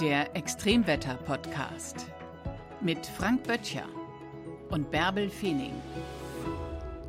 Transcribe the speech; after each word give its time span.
Der 0.00 0.34
Extremwetter-Podcast 0.34 2.06
mit 2.80 3.04
Frank 3.04 3.42
Böttcher 3.42 3.84
und 4.70 4.90
Bärbel 4.90 5.28
Feening. 5.28 5.74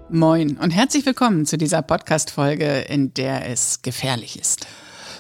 Moin 0.10 0.58
und 0.58 0.72
herzlich 0.72 1.06
willkommen 1.06 1.46
zu 1.46 1.58
dieser 1.58 1.84
Podcast-Folge, 1.84 2.80
in 2.90 3.14
der 3.14 3.50
es 3.50 3.82
gefährlich 3.82 4.38
ist. 4.38 4.68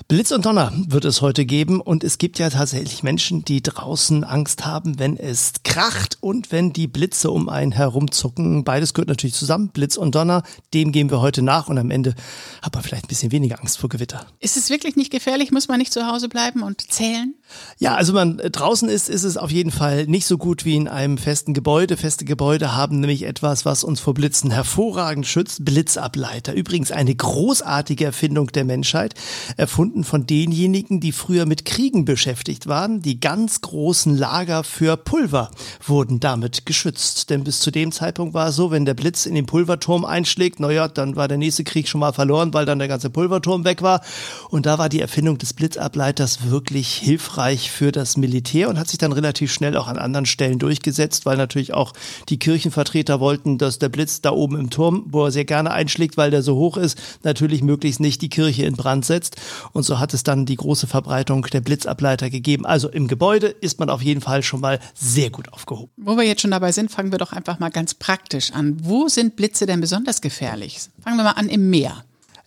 Blitz 0.08 0.32
und 0.32 0.46
Donner 0.46 0.74
wird 0.88 1.06
es 1.06 1.22
heute 1.22 1.46
geben 1.46 1.80
und 1.80 2.04
es 2.04 2.18
gibt 2.18 2.40
ja 2.40 2.50
tatsächlich 2.50 3.04
Menschen, 3.04 3.46
die 3.46 3.62
draußen 3.62 4.24
Angst 4.24 4.66
haben, 4.66 5.00
wenn 5.00 5.16
es 5.16 5.54
kracht 5.64 6.18
und 6.20 6.52
wenn 6.52 6.74
die 6.74 6.88
Blitze 6.88 7.32
um 7.32 7.48
einen 7.48 7.72
herumzucken. 7.72 8.64
Beides 8.64 8.94
gehört 8.94 9.08
natürlich 9.08 9.36
zusammen, 9.36 9.70
Blitz 9.70 9.98
und 9.98 10.16
Donner. 10.16 10.44
Dem 10.74 10.92
gehen 10.92 11.10
wir 11.10 11.22
heute 11.22 11.42
nach 11.42 11.70
und 11.70 11.78
am 11.78 11.92
Ende 11.92 12.16
hat 12.62 12.74
man 12.74 12.84
vielleicht 12.84 13.06
ein 13.06 13.08
bisschen 13.08 13.32
weniger 13.32 13.60
Angst 13.60 13.78
vor 13.78 13.90
Gewitter. 13.90 14.26
Ist 14.40 14.58
es 14.58 14.70
wirklich 14.70 14.96
nicht 14.96 15.12
gefährlich? 15.12 15.52
Muss 15.52 15.68
man 15.68 15.80
nicht 15.80 15.94
zu 15.94 16.06
Hause 16.08 16.28
bleiben 16.28 16.64
und 16.64 16.92
zählen? 16.92 17.36
Ja, 17.80 17.96
also 17.96 18.14
wenn 18.14 18.36
man 18.36 18.40
äh, 18.40 18.50
draußen 18.50 18.90
ist, 18.90 19.10
ist 19.10 19.24
es 19.24 19.38
auf 19.38 19.52
jeden 19.52 19.72
Fall 19.72 20.08
nicht 20.08 20.26
so 20.26 20.38
gut 20.38 20.66
wie 20.66 20.76
in 20.76 20.88
einem 20.88 21.18
festen 21.18 21.54
Gebäude. 21.54 21.98
Feste 21.98 22.26
Gebäude 22.26 22.76
haben 22.76 23.00
nämlich 23.00 23.24
etwas, 23.24 23.66
was 23.66 23.84
uns 23.84 24.00
vor 24.00 24.14
Blitzen 24.14 24.52
hervorragend 24.52 25.28
schützt. 25.28 25.64
Blitzableiter. 25.64 26.54
Übrigens 26.54 26.92
eine 26.92 27.16
großartige 27.16 28.06
Erfindung 28.06 28.48
der 28.48 28.66
Menschheit. 28.66 29.16
Erfunden 29.58 29.91
von 30.04 30.26
denjenigen, 30.26 31.00
die 31.00 31.12
früher 31.12 31.46
mit 31.46 31.66
Kriegen 31.66 32.06
beschäftigt 32.06 32.68
waren. 32.68 33.02
Die 33.02 33.20
ganz 33.20 33.62
großen 33.62 34.18
Lager 34.18 34.64
für 34.64 34.98
Pulver 34.98 35.52
wurden 35.86 36.20
damit 36.20 36.66
geschützt. 36.66 37.30
Denn 37.30 37.44
bis 37.44 37.60
zu 37.60 37.72
dem 37.72 37.92
Zeitpunkt 37.92 38.34
war 38.34 38.50
es 38.50 38.56
so, 38.56 38.72
wenn 38.72 38.86
der 38.86 38.94
Blitz 38.94 39.26
in 39.26 39.36
den 39.36 39.46
Pulverturm 39.46 40.06
einschlägt, 40.06 40.60
naja, 40.60 40.88
dann 40.88 41.16
war 41.16 41.28
der 41.28 41.38
nächste 41.38 41.64
Krieg 41.64 41.88
schon 41.88 42.02
mal 42.02 42.14
verloren, 42.14 42.54
weil 42.54 42.66
dann 42.66 42.80
der 42.80 42.88
ganze 42.88 43.10
Pulverturm 43.10 43.66
weg 43.66 43.82
war. 43.82 44.02
Und 44.50 44.66
da 44.66 44.78
war 44.78 44.90
die 44.90 45.02
Erfindung 45.02 45.38
des 45.38 45.54
Blitzableiters 45.54 46.50
wirklich 46.50 46.96
hilfreich 46.96 47.22
hilfreich 47.22 47.72
für 47.72 47.92
das 47.92 48.18
Militär 48.18 48.70
und 48.70 48.80
hat 48.80 48.88
sich 48.88 48.98
dann 48.98 49.12
relativ 49.12 49.52
schnell 49.52 49.78
auch 49.78 49.88
an 49.88 49.98
anderen 49.98 50.26
Stellen 50.26 50.60
durchgesetzt, 50.60 51.26
weil 51.26 51.38
natürlich 51.38 51.74
auch 51.74 51.94
die 52.30 52.40
Kirchenvertreter 52.40 53.20
wollten, 53.20 53.58
dass 53.58 53.80
der 53.80 53.90
Blitz 53.90 54.22
da 54.22 54.32
oben 54.32 54.58
im 54.58 54.70
Turm, 54.70 55.06
wo 55.08 55.26
er 55.26 55.32
sehr 55.32 55.46
gerne 55.46 55.72
einschlägt, 55.72 56.18
weil 56.18 56.32
der 56.32 56.42
so 56.42 56.56
hoch 56.56 56.78
ist, 56.78 56.98
natürlich 57.24 57.62
möglichst 57.64 58.00
nicht 58.00 58.22
die 58.22 58.30
Kirche 58.30 58.66
in 58.66 58.76
Brand 58.76 59.06
setzt. 59.06 59.38
Und 59.72 59.81
so 59.84 60.00
hat 60.00 60.14
es 60.14 60.24
dann 60.24 60.46
die 60.46 60.56
große 60.56 60.88
Verbreitung 60.88 61.44
der 61.44 61.62
Blitzableiter 61.62 62.30
gegeben. 62.30 62.66
Also 62.66 62.90
im 62.90 63.08
Gebäude 63.08 63.48
ist 63.48 63.80
man 63.80 63.90
auf 63.90 64.02
jeden 64.02 64.22
Fall 64.22 64.44
schon 64.44 64.62
mal 64.62 64.80
sehr 64.94 65.30
gut 65.30 65.52
aufgehoben. 65.54 65.92
Wo 65.98 66.18
wir 66.18 66.24
jetzt 66.24 66.42
schon 66.42 66.52
dabei 66.52 66.72
sind, 66.72 66.92
fangen 66.92 67.12
wir 67.12 67.20
doch 67.20 67.34
einfach 67.34 67.60
mal 67.60 67.70
ganz 67.70 67.94
praktisch 67.94 68.52
an. 68.52 68.78
Wo 68.82 69.08
sind 69.08 69.36
Blitze 69.36 69.66
denn 69.66 69.82
besonders 69.82 70.22
gefährlich? 70.22 70.80
Fangen 71.04 71.18
wir 71.18 71.24
mal 71.24 71.32
an 71.32 71.50
im 71.50 71.70
Meer. 71.70 72.04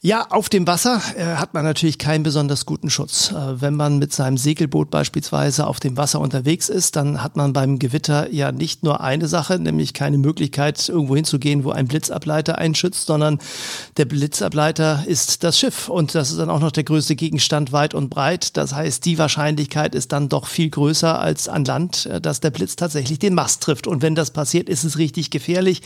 Ja, 0.07 0.27
auf 0.29 0.51
dem 0.51 0.67
Wasser 0.67 1.01
äh, 1.17 1.37
hat 1.37 1.55
man 1.55 1.65
natürlich 1.65 1.97
keinen 1.97 2.25
besonders 2.25 2.67
guten 2.67 2.91
Schutz. 2.91 3.33
Äh, 3.33 3.63
wenn 3.63 3.75
man 3.75 3.99
mit 3.99 4.13
seinem 4.13 4.37
Segelboot 4.37 4.91
beispielsweise 4.91 5.67
auf 5.67 5.81
dem 5.81 5.97
Wasser 5.97 6.21
unterwegs 6.21 6.69
ist, 6.69 6.97
dann 6.97 7.23
hat 7.23 7.37
man 7.37 7.55
beim 7.55 7.79
Gewitter 7.79 8.31
ja 8.31 8.53
nicht 8.53 8.83
nur 8.83 9.01
eine 9.01 9.29
Sache, 9.29 9.59
nämlich 9.59 9.95
keine 9.95 10.19
Möglichkeit, 10.19 10.91
irgendwo 10.91 11.17
hinzugehen, 11.17 11.65
wo 11.65 11.71
ein 11.71 11.89
Blitzableiter 11.89 12.59
einschützt, 12.59 13.07
sondern 13.07 13.39
der 13.97 14.05
Blitzableiter 14.05 15.05
ist 15.07 15.43
das 15.43 15.59
Schiff 15.59 15.89
und 15.89 16.15
das 16.15 16.31
ist 16.31 16.39
dann 16.39 16.51
auch 16.51 16.61
noch 16.61 16.73
der 16.73 16.85
größte 16.85 17.17
Gegenstand 17.17 17.73
weit 17.73 17.95
und 17.95 18.11
breit. 18.11 18.59
Das 18.59 18.75
heißt, 18.75 19.07
die 19.07 19.17
Wahrscheinlichkeit 19.17 19.95
ist 19.95 20.13
dann 20.13 20.29
doch 20.29 20.49
viel 20.49 20.69
größer 20.69 21.19
als 21.19 21.49
an 21.49 21.65
Land, 21.65 22.05
äh, 22.05 22.21
dass 22.21 22.41
der 22.41 22.51
Blitz 22.51 22.77
tatsächlich 22.77 23.21
den 23.21 23.33
Mast 23.33 23.63
trifft. 23.63 23.87
Und 23.87 24.03
wenn 24.03 24.15
das 24.15 24.33
passiert, 24.33 24.69
ist 24.69 24.85
es 24.85 24.99
richtig 24.99 25.31
gefährlich. 25.31 25.81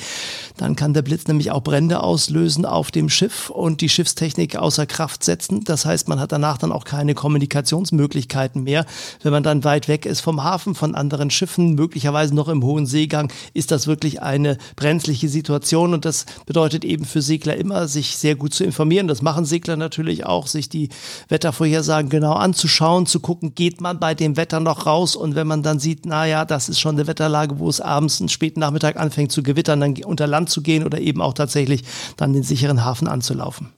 Dann 0.57 0.75
kann 0.75 0.93
der 0.93 1.03
Blitz 1.03 1.29
nämlich 1.29 1.53
auch 1.53 1.63
Brände 1.63 2.01
auslösen 2.01 2.65
auf 2.65 2.91
dem 2.91 3.09
Schiff 3.09 3.49
und 3.51 3.81
die 3.81 3.89
Schiff 3.89 4.08
Schiffstechnik 4.09 4.57
außer 4.57 4.87
Kraft 4.87 5.23
setzen. 5.23 5.65
Das 5.65 5.85
heißt, 5.85 6.09
man 6.09 6.19
hat 6.19 6.33
danach 6.33 6.57
dann 6.57 6.73
auch 6.73 6.85
keine 6.85 7.15
Kommunikationsmöglichkeiten 7.15 8.63
mehr. 8.63 8.87
Wenn 9.23 9.33
man 9.33 9.43
dann 9.43 9.65
weit 9.65 9.87
weg 9.87 10.07
ist 10.07 10.23
vom 10.23 10.43
Hafen, 10.43 10.75
von 10.75 10.95
anderen 10.95 11.31
Schiffen, 11.31 11.75
möglicherweise 11.75 12.35
noch 12.35 12.49
im 12.49 12.65
hohen 12.65 12.87
Seegang, 12.87 13.31
ist 13.53 13.71
das 13.71 13.87
wirklich 13.87 14.23
eine 14.23 14.57
brenzliche 14.77 15.29
Situation. 15.29 15.93
Und 15.93 16.07
das 16.07 16.25
bedeutet 16.47 16.87
eben 16.87 17.05
für 17.05 17.21
Segler 17.21 17.57
immer, 17.57 17.87
sich 17.87 18.17
sehr 18.17 18.35
gut 18.35 18.55
zu 18.55 18.65
informieren. 18.65 19.09
Das 19.09 19.21
machen 19.21 19.45
Segler 19.45 19.77
natürlich 19.77 20.25
auch, 20.25 20.47
sich 20.47 20.71
die 20.71 20.89
Wettervorhersagen 21.29 22.09
genau 22.09 22.33
anzuschauen, 22.33 23.05
zu 23.05 23.21
gucken, 23.21 23.55
geht 23.55 23.83
man 23.83 24.01
bei 24.01 24.15
dem 24.15 24.39
Wetter 24.39 24.61
noch 24.61 24.87
raus? 24.87 25.17
Und 25.17 25.35
wenn 25.35 25.47
man 25.47 25.63
dann 25.63 25.81
sieht, 25.81 26.07
naja, 26.07 26.47
das 26.47 26.71
ist 26.71 26.81
schon 26.81 26.97
eine 26.97 27.07
Wetterlage, 27.07 27.59
wo 27.59 27.69
es 27.69 27.83
abends 27.83 28.21
einen 28.21 28.31
späten 28.31 28.61
Nachmittag 28.61 28.97
anfängt 28.97 29.33
zu 29.33 29.43
gewittern, 29.43 29.81
dann 29.81 30.03
unter 30.05 30.27
Land 30.27 30.49
zu 30.49 30.63
gehen 30.63 30.87
oder 30.87 30.99
eben 30.99 31.21
auch 31.21 31.35
tatsächlich 31.35 31.85
dann 32.17 32.33
den 32.33 32.43
sicheren 32.43 32.85
Hafen 32.85 33.07
anzulaufen. 33.07 33.78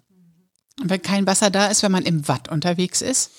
Und 0.80 0.91
wenn 0.91 1.02
kein 1.02 1.26
Wasser 1.26 1.50
da 1.50 1.66
ist, 1.66 1.82
wenn 1.82 1.92
man 1.92 2.04
im 2.04 2.26
Watt 2.26 2.48
unterwegs 2.48 3.02
ist? 3.02 3.30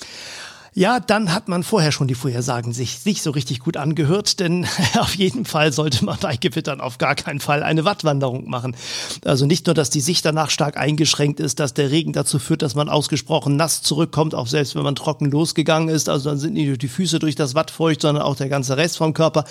Ja, 0.73 1.01
dann 1.01 1.33
hat 1.33 1.49
man 1.49 1.63
vorher 1.63 1.91
schon 1.91 2.07
die 2.07 2.15
Vorhersagen 2.15 2.71
sich 2.71 3.03
nicht 3.03 3.21
so 3.21 3.31
richtig 3.31 3.59
gut 3.59 3.75
angehört, 3.75 4.39
denn 4.39 4.65
auf 4.99 5.15
jeden 5.15 5.43
Fall 5.43 5.73
sollte 5.73 6.05
man 6.05 6.17
bei 6.21 6.37
Gewittern 6.37 6.79
auf 6.79 6.97
gar 6.97 7.15
keinen 7.15 7.41
Fall 7.41 7.61
eine 7.61 7.83
Wattwanderung 7.83 8.49
machen. 8.49 8.77
Also 9.25 9.45
nicht 9.45 9.65
nur, 9.65 9.73
dass 9.73 9.89
die 9.89 9.99
Sicht 9.99 10.23
danach 10.23 10.49
stark 10.49 10.77
eingeschränkt 10.77 11.41
ist, 11.41 11.59
dass 11.59 11.73
der 11.73 11.91
Regen 11.91 12.13
dazu 12.13 12.39
führt, 12.39 12.61
dass 12.61 12.73
man 12.73 12.87
ausgesprochen 12.87 13.57
nass 13.57 13.81
zurückkommt, 13.81 14.33
auch 14.33 14.47
selbst 14.47 14.73
wenn 14.75 14.83
man 14.83 14.95
trocken 14.95 15.29
losgegangen 15.29 15.89
ist. 15.89 16.07
Also 16.07 16.29
dann 16.29 16.39
sind 16.39 16.53
nicht 16.53 16.67
nur 16.67 16.77
die 16.77 16.87
Füße 16.87 17.19
durch 17.19 17.35
das 17.35 17.53
Watt 17.53 17.69
feucht, 17.69 17.99
sondern 17.99 18.23
auch 18.23 18.37
der 18.37 18.47
ganze 18.47 18.77
Rest 18.77 18.95
vom 18.95 19.13
Körper. 19.13 19.43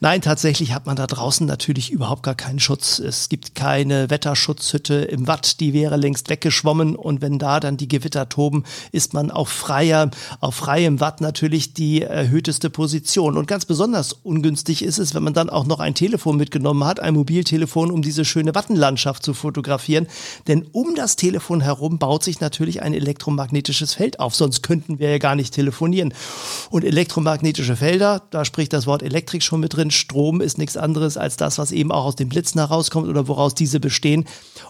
Nein, 0.00 0.20
tatsächlich 0.20 0.74
hat 0.74 0.84
man 0.84 0.96
da 0.96 1.06
draußen 1.06 1.46
natürlich 1.46 1.90
überhaupt 1.90 2.24
gar 2.24 2.34
keinen 2.34 2.60
Schutz. 2.60 2.98
Es 2.98 3.30
gibt 3.30 3.54
keine 3.54 4.10
Wetterschutzhütte 4.10 4.96
im 4.96 5.28
Watt, 5.28 5.60
die 5.60 5.72
wäre 5.72 5.96
längst 5.96 6.28
weggeschwommen 6.28 6.94
und 6.94 7.22
wenn 7.22 7.38
da 7.38 7.58
dann 7.58 7.78
die 7.78 7.88
Gewitter 7.88 8.28
toben, 8.28 8.64
ist 8.92 9.14
man 9.14 9.30
auch 9.30 9.48
freier, 9.48 10.10
auf 10.40 10.57
freiem 10.58 10.98
Watt 10.98 11.20
natürlich 11.20 11.72
die 11.72 12.02
erhöhteste 12.02 12.68
Position. 12.68 13.36
Und 13.38 13.46
ganz 13.46 13.64
besonders 13.64 14.12
ungünstig 14.12 14.82
ist 14.82 14.98
es, 14.98 15.14
wenn 15.14 15.22
man 15.22 15.32
dann 15.32 15.50
auch 15.50 15.66
noch 15.66 15.78
ein 15.78 15.94
Telefon 15.94 16.36
mitgenommen 16.36 16.84
hat, 16.84 16.98
ein 16.98 17.14
Mobiltelefon, 17.14 17.92
um 17.92 18.02
diese 18.02 18.24
schöne 18.24 18.54
Wattenlandschaft 18.56 19.22
zu 19.22 19.34
fotografieren. 19.34 20.08
Denn 20.48 20.66
um 20.72 20.96
das 20.96 21.14
Telefon 21.14 21.60
herum 21.60 21.98
baut 21.98 22.24
sich 22.24 22.40
natürlich 22.40 22.82
ein 22.82 22.92
elektromagnetisches 22.92 23.94
Feld 23.94 24.18
auf, 24.18 24.34
sonst 24.34 24.64
könnten 24.64 24.98
wir 24.98 25.10
ja 25.10 25.18
gar 25.18 25.36
nicht 25.36 25.54
telefonieren. 25.54 26.12
Und 26.70 26.84
elektromagnetische 26.84 27.76
Felder, 27.76 28.22
da 28.30 28.44
spricht 28.44 28.72
das 28.72 28.88
Wort 28.88 29.04
Elektrik 29.04 29.44
schon 29.44 29.60
mit 29.60 29.76
drin. 29.76 29.92
Strom 29.92 30.40
ist 30.40 30.58
nichts 30.58 30.76
anderes 30.76 31.16
als 31.16 31.36
das, 31.36 31.58
was 31.58 31.70
eben 31.70 31.92
auch 31.92 32.04
aus 32.04 32.16
den 32.16 32.28
Blitzen 32.28 32.60
herauskommt 32.60 33.06
oder 33.06 33.28
woraus 33.28 33.54
diese 33.54 33.78
bestehen. 33.78 34.24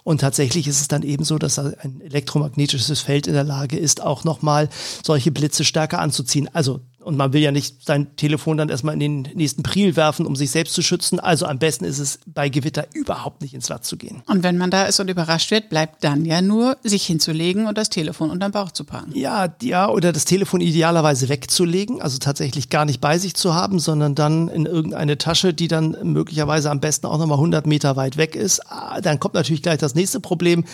Und 0.05 0.21
tatsächlich 0.21 0.69
ist 0.69 0.83
es 0.83 0.89
dann 0.89 1.03
eben 1.03 1.25
so, 1.25 1.39
dass 1.39 1.59
ein 1.59 2.03
elektromagnetisches 2.03 3.01
Feld 3.01 3.27
in 3.27 3.33
der 3.33 3.45
Lage 3.45 3.79
ist, 3.79 4.03
auch 4.03 4.25
nochmal 4.25 4.69
solche 5.03 5.31
Blitze 5.31 5.65
stärker 5.79 6.01
anzuziehen. 6.01 6.49
Also 6.53 6.81
und 7.01 7.17
man 7.17 7.33
will 7.33 7.41
ja 7.41 7.53
nicht 7.53 7.87
sein 7.87 8.17
Telefon 8.17 8.57
dann 8.57 8.69
erstmal 8.69 8.95
in 8.95 9.01
den 9.01 9.23
nächsten 9.35 9.63
Priel 9.63 9.97
werfen, 9.97 10.27
um 10.27 10.37
sich 10.37 10.51
selbst 10.51 10.75
zu 10.75 10.83
schützen. 10.83 11.19
Also 11.19 11.47
am 11.47 11.59
besten 11.59 11.85
ist 11.85 11.99
es 11.99 12.19
bei 12.27 12.49
Gewitter 12.49 12.87
überhaupt 12.93 13.41
nicht 13.41 13.55
ins 13.55 13.71
Watt 13.71 13.85
zu 13.85 13.97
gehen. 13.97 14.23
Und 14.27 14.43
wenn 14.43 14.59
man 14.59 14.71
da 14.71 14.85
ist 14.85 15.01
und 15.01 15.09
überrascht 15.09 15.51
wird, 15.51 15.71
bleibt 15.71 16.05
dann 16.05 16.25
ja 16.25 16.43
nur, 16.43 16.77
sich 16.83 17.07
hinzulegen 17.07 17.67
und 17.67 17.79
das 17.79 17.89
Telefon 17.89 18.31
unterm 18.31 18.53
Bauch 18.53 18.73
zu 18.73 18.85
packen. 18.85 19.13
Ja, 19.15 19.49
ja, 19.63 19.89
oder 19.89 20.13
das 20.13 20.25
Telefon 20.25 20.61
idealerweise 20.61 21.29
wegzulegen, 21.29 22.03
also 22.03 22.19
tatsächlich 22.19 22.69
gar 22.69 22.85
nicht 22.85 23.01
bei 23.01 23.17
sich 23.17 23.35
zu 23.35 23.55
haben, 23.55 23.79
sondern 23.79 24.15
dann 24.15 24.49
in 24.49 24.67
irgendeine 24.67 25.17
Tasche, 25.17 25.55
die 25.55 25.69
dann 25.69 25.97
möglicherweise 26.03 26.71
am 26.71 26.81
besten 26.81 27.07
auch 27.07 27.19
nochmal 27.19 27.39
100 27.39 27.67
Meter 27.67 27.97
weit 27.97 28.17
weg 28.17 28.37
ist. 28.37 28.61
Ah, 28.71 29.01
dann 29.01 29.19
kommt 29.19 29.35
natürlich 29.35 29.63
gleich 29.63 29.79
das 29.79 29.95
nächste 29.95 30.21
Problem, 30.21 30.65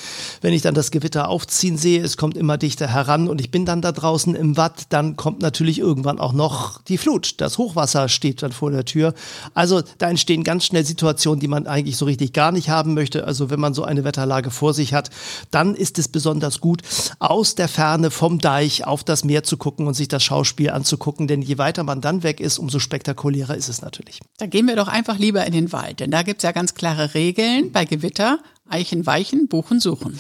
wenn 0.40 0.52
ich 0.52 0.62
dann 0.62 0.74
das 0.74 0.90
Gewitter 0.90 1.28
aufziehen 1.28 1.76
sehe, 1.76 2.02
es 2.02 2.16
kommt 2.16 2.36
immer 2.36 2.58
dichter 2.58 2.88
heran 2.88 3.28
und 3.28 3.40
ich 3.40 3.50
bin 3.50 3.66
dann 3.66 3.82
da 3.82 3.92
draußen 3.92 4.34
im 4.34 4.56
Watt, 4.56 4.86
dann 4.88 5.16
kommt 5.16 5.40
natürlich 5.40 5.78
irgendwann 5.78 6.18
auch 6.18 6.23
noch 6.32 6.82
die 6.82 6.98
Flut. 6.98 7.40
Das 7.40 7.58
Hochwasser 7.58 8.08
steht 8.08 8.42
dann 8.42 8.52
vor 8.52 8.70
der 8.70 8.84
Tür. 8.84 9.14
Also 9.54 9.82
da 9.98 10.08
entstehen 10.08 10.44
ganz 10.44 10.64
schnell 10.64 10.84
Situationen, 10.84 11.40
die 11.40 11.48
man 11.48 11.66
eigentlich 11.66 11.96
so 11.96 12.04
richtig 12.04 12.32
gar 12.32 12.52
nicht 12.52 12.68
haben 12.68 12.94
möchte. 12.94 13.26
Also 13.26 13.50
wenn 13.50 13.60
man 13.60 13.74
so 13.74 13.84
eine 13.84 14.04
Wetterlage 14.04 14.50
vor 14.50 14.74
sich 14.74 14.94
hat, 14.94 15.10
dann 15.50 15.74
ist 15.74 15.98
es 15.98 16.08
besonders 16.08 16.60
gut, 16.60 16.82
aus 17.18 17.54
der 17.54 17.68
Ferne 17.68 18.10
vom 18.10 18.38
Deich 18.38 18.86
auf 18.86 19.04
das 19.04 19.24
Meer 19.24 19.42
zu 19.42 19.56
gucken 19.56 19.86
und 19.86 19.94
sich 19.94 20.08
das 20.08 20.22
Schauspiel 20.22 20.70
anzugucken. 20.70 21.26
Denn 21.26 21.42
je 21.42 21.58
weiter 21.58 21.84
man 21.84 22.00
dann 22.00 22.22
weg 22.22 22.40
ist, 22.40 22.58
umso 22.58 22.78
spektakulärer 22.78 23.56
ist 23.56 23.68
es 23.68 23.82
natürlich. 23.82 24.20
Da 24.38 24.46
gehen 24.46 24.66
wir 24.66 24.76
doch 24.76 24.88
einfach 24.88 25.18
lieber 25.18 25.44
in 25.44 25.52
den 25.52 25.72
Wald, 25.72 26.00
denn 26.00 26.10
da 26.10 26.22
gibt 26.22 26.40
es 26.40 26.44
ja 26.44 26.52
ganz 26.52 26.74
klare 26.74 27.14
Regeln 27.14 27.72
bei 27.72 27.84
Gewitter. 27.84 28.38
Eichen 28.68 29.06
weichen, 29.06 29.46
Buchen 29.48 29.78
suchen. 29.78 30.18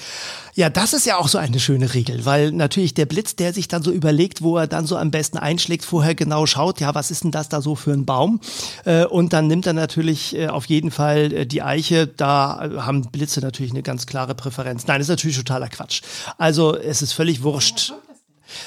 Ja, 0.54 0.70
das 0.70 0.92
ist 0.92 1.06
ja 1.06 1.16
auch 1.16 1.28
so 1.28 1.38
eine 1.38 1.58
schöne 1.58 1.94
Regel, 1.94 2.24
weil 2.26 2.52
natürlich 2.52 2.94
der 2.94 3.06
Blitz, 3.06 3.34
der 3.34 3.52
sich 3.52 3.66
dann 3.66 3.82
so 3.82 3.90
überlegt, 3.90 4.42
wo 4.42 4.56
er 4.56 4.66
dann 4.68 4.86
so 4.86 4.96
am 4.96 5.10
besten 5.10 5.38
einschlägt, 5.38 5.84
vorher 5.84 6.14
genau 6.14 6.46
schaut, 6.46 6.78
ja, 6.78 6.94
was 6.94 7.10
ist 7.10 7.24
denn 7.24 7.32
das 7.32 7.48
da 7.48 7.60
so 7.60 7.74
für 7.74 7.92
ein 7.92 8.04
Baum? 8.04 8.40
Äh, 8.84 9.06
und 9.06 9.32
dann 9.32 9.48
nimmt 9.48 9.66
er 9.66 9.72
natürlich 9.72 10.36
äh, 10.36 10.46
auf 10.46 10.66
jeden 10.66 10.90
Fall 10.90 11.32
äh, 11.32 11.46
die 11.46 11.62
Eiche. 11.62 12.06
Da 12.06 12.70
haben 12.76 13.02
Blitze 13.10 13.40
natürlich 13.40 13.72
eine 13.72 13.82
ganz 13.82 14.06
klare 14.06 14.34
Präferenz. 14.34 14.86
Nein, 14.86 15.00
das 15.00 15.06
ist 15.06 15.12
natürlich 15.12 15.36
totaler 15.36 15.68
Quatsch. 15.68 16.02
Also 16.38 16.76
es 16.76 17.02
ist 17.02 17.12
völlig 17.12 17.42
wurscht. 17.42 17.92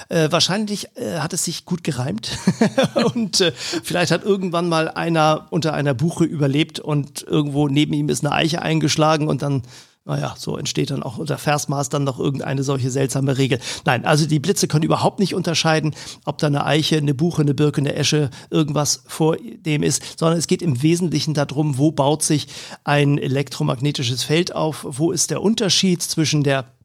Äh, 0.10 0.32
wahrscheinlich 0.32 0.88
äh, 0.96 1.20
hat 1.20 1.34
es 1.34 1.44
sich 1.44 1.66
gut 1.66 1.84
gereimt 1.84 2.38
und 3.14 3.42
äh, 3.42 3.52
vielleicht 3.56 4.12
hat 4.12 4.24
irgendwann 4.24 4.70
mal 4.70 4.90
einer 4.90 5.48
unter 5.50 5.74
einer 5.74 5.94
Buche 5.94 6.24
überlebt 6.24 6.80
und 6.80 7.24
irgendwo 7.24 7.68
neben 7.68 7.94
ihm 7.94 8.10
ist 8.10 8.26
eine 8.26 8.34
Eiche 8.34 8.62
eingeschlagen 8.62 9.28
und 9.28 9.42
dann 9.42 9.64
Naja, 10.08 10.36
so 10.38 10.58
entsteht 10.58 10.90
dann 10.92 11.04
auch 11.04 11.18
unter 11.18 11.38
Versmaß 11.38 11.90
dann 11.90 12.06
noch 12.06 12.18
irgendeine 12.18 12.64
solche 12.64 12.90
seltsame 12.92 13.38
Regel. 13.38 13.60
Nein, 13.84 14.06
also 14.06 14.26
die 14.26 14.40
Blitze 14.40 14.70
können 14.70 14.86
überhaupt 14.86 15.20
nicht 15.20 15.36
unterscheiden, 15.36 15.94
ob 16.24 16.38
da 16.38 16.48
eine 16.48 16.66
Eiche, 16.66 16.96
eine 16.96 17.14
Buche, 17.14 17.42
eine 17.42 17.54
Birke, 17.54 17.82
eine 17.82 17.94
Esche, 17.94 18.30
irgendwas 18.50 19.04
vor 19.06 19.36
dem 19.36 19.84
ist, 19.84 20.18
sondern 20.18 20.40
es 20.40 20.48
geht 20.48 20.62
im 20.62 20.82
Wesentlichen 20.82 21.34
darum, 21.34 21.78
wo 21.78 21.92
baut 21.92 22.24
sich 22.24 22.48
ein 22.86 23.18
elektromagnetisches 23.18 24.24
Feld 24.24 24.56
auf, 24.56 24.86
wo 24.88 25.12
ist 25.12 25.30
der 25.30 25.42
Unterschied 25.42 26.02
zwischen 26.02 26.42
der 26.42 26.77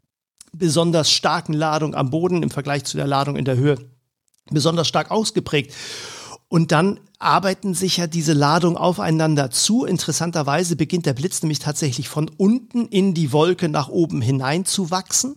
besonders 0.52 1.10
starken 1.10 1.54
Ladung 1.54 1.94
am 1.94 2.10
Boden 2.10 2.42
im 2.42 2.50
Vergleich 2.50 2.84
zu 2.84 2.96
der 2.96 3.06
Ladung 3.06 3.36
in 3.36 3.44
der 3.44 3.56
Höhe 3.56 3.78
besonders 4.50 4.88
stark 4.88 5.10
ausgeprägt. 5.10 5.74
Und 6.48 6.72
dann 6.72 7.00
arbeiten 7.22 7.74
sich 7.74 7.96
ja 7.98 8.06
diese 8.06 8.32
Ladung 8.32 8.76
aufeinander 8.76 9.50
zu. 9.50 9.84
Interessanterweise 9.84 10.76
beginnt 10.76 11.06
der 11.06 11.14
Blitz 11.14 11.42
nämlich 11.42 11.60
tatsächlich 11.60 12.08
von 12.08 12.30
unten 12.36 12.86
in 12.86 13.14
die 13.14 13.32
Wolke 13.32 13.68
nach 13.68 13.88
oben 13.88 14.20
hinein 14.20 14.64
zu 14.64 14.90
wachsen. 14.90 15.36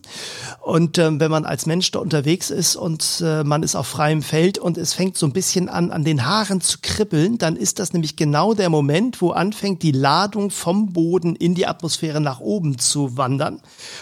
Und 0.60 0.98
ähm, 0.98 1.20
wenn 1.20 1.30
man 1.30 1.44
als 1.44 1.66
Mensch 1.66 1.90
da 1.92 2.00
unterwegs 2.00 2.50
ist 2.50 2.76
und 2.76 3.22
äh, 3.24 3.44
man 3.44 3.62
ist 3.62 3.76
auf 3.76 3.86
freiem 3.86 4.22
Feld 4.22 4.58
und 4.58 4.76
es 4.78 4.94
fängt 4.94 5.16
so 5.16 5.26
ein 5.26 5.32
bisschen 5.32 5.68
an, 5.68 5.90
an 5.90 6.04
den 6.04 6.26
Haaren 6.26 6.60
zu 6.60 6.78
kribbeln, 6.82 7.38
dann 7.38 7.56
ist 7.56 7.78
das 7.78 7.92
nämlich 7.92 8.16
genau 8.16 8.54
der 8.54 8.68
Moment, 8.68 9.20
wo 9.22 9.30
anfängt 9.30 9.82
die 9.82 9.92
Ladung 9.92 10.50
vom 10.50 10.92
Boden 10.92 11.36
in 11.36 11.54
die 11.54 11.66
Atmosphäre 11.66 12.20
nach 12.20 12.40
oben 12.40 12.78
zu 12.78 13.16
wandern. 13.16 13.60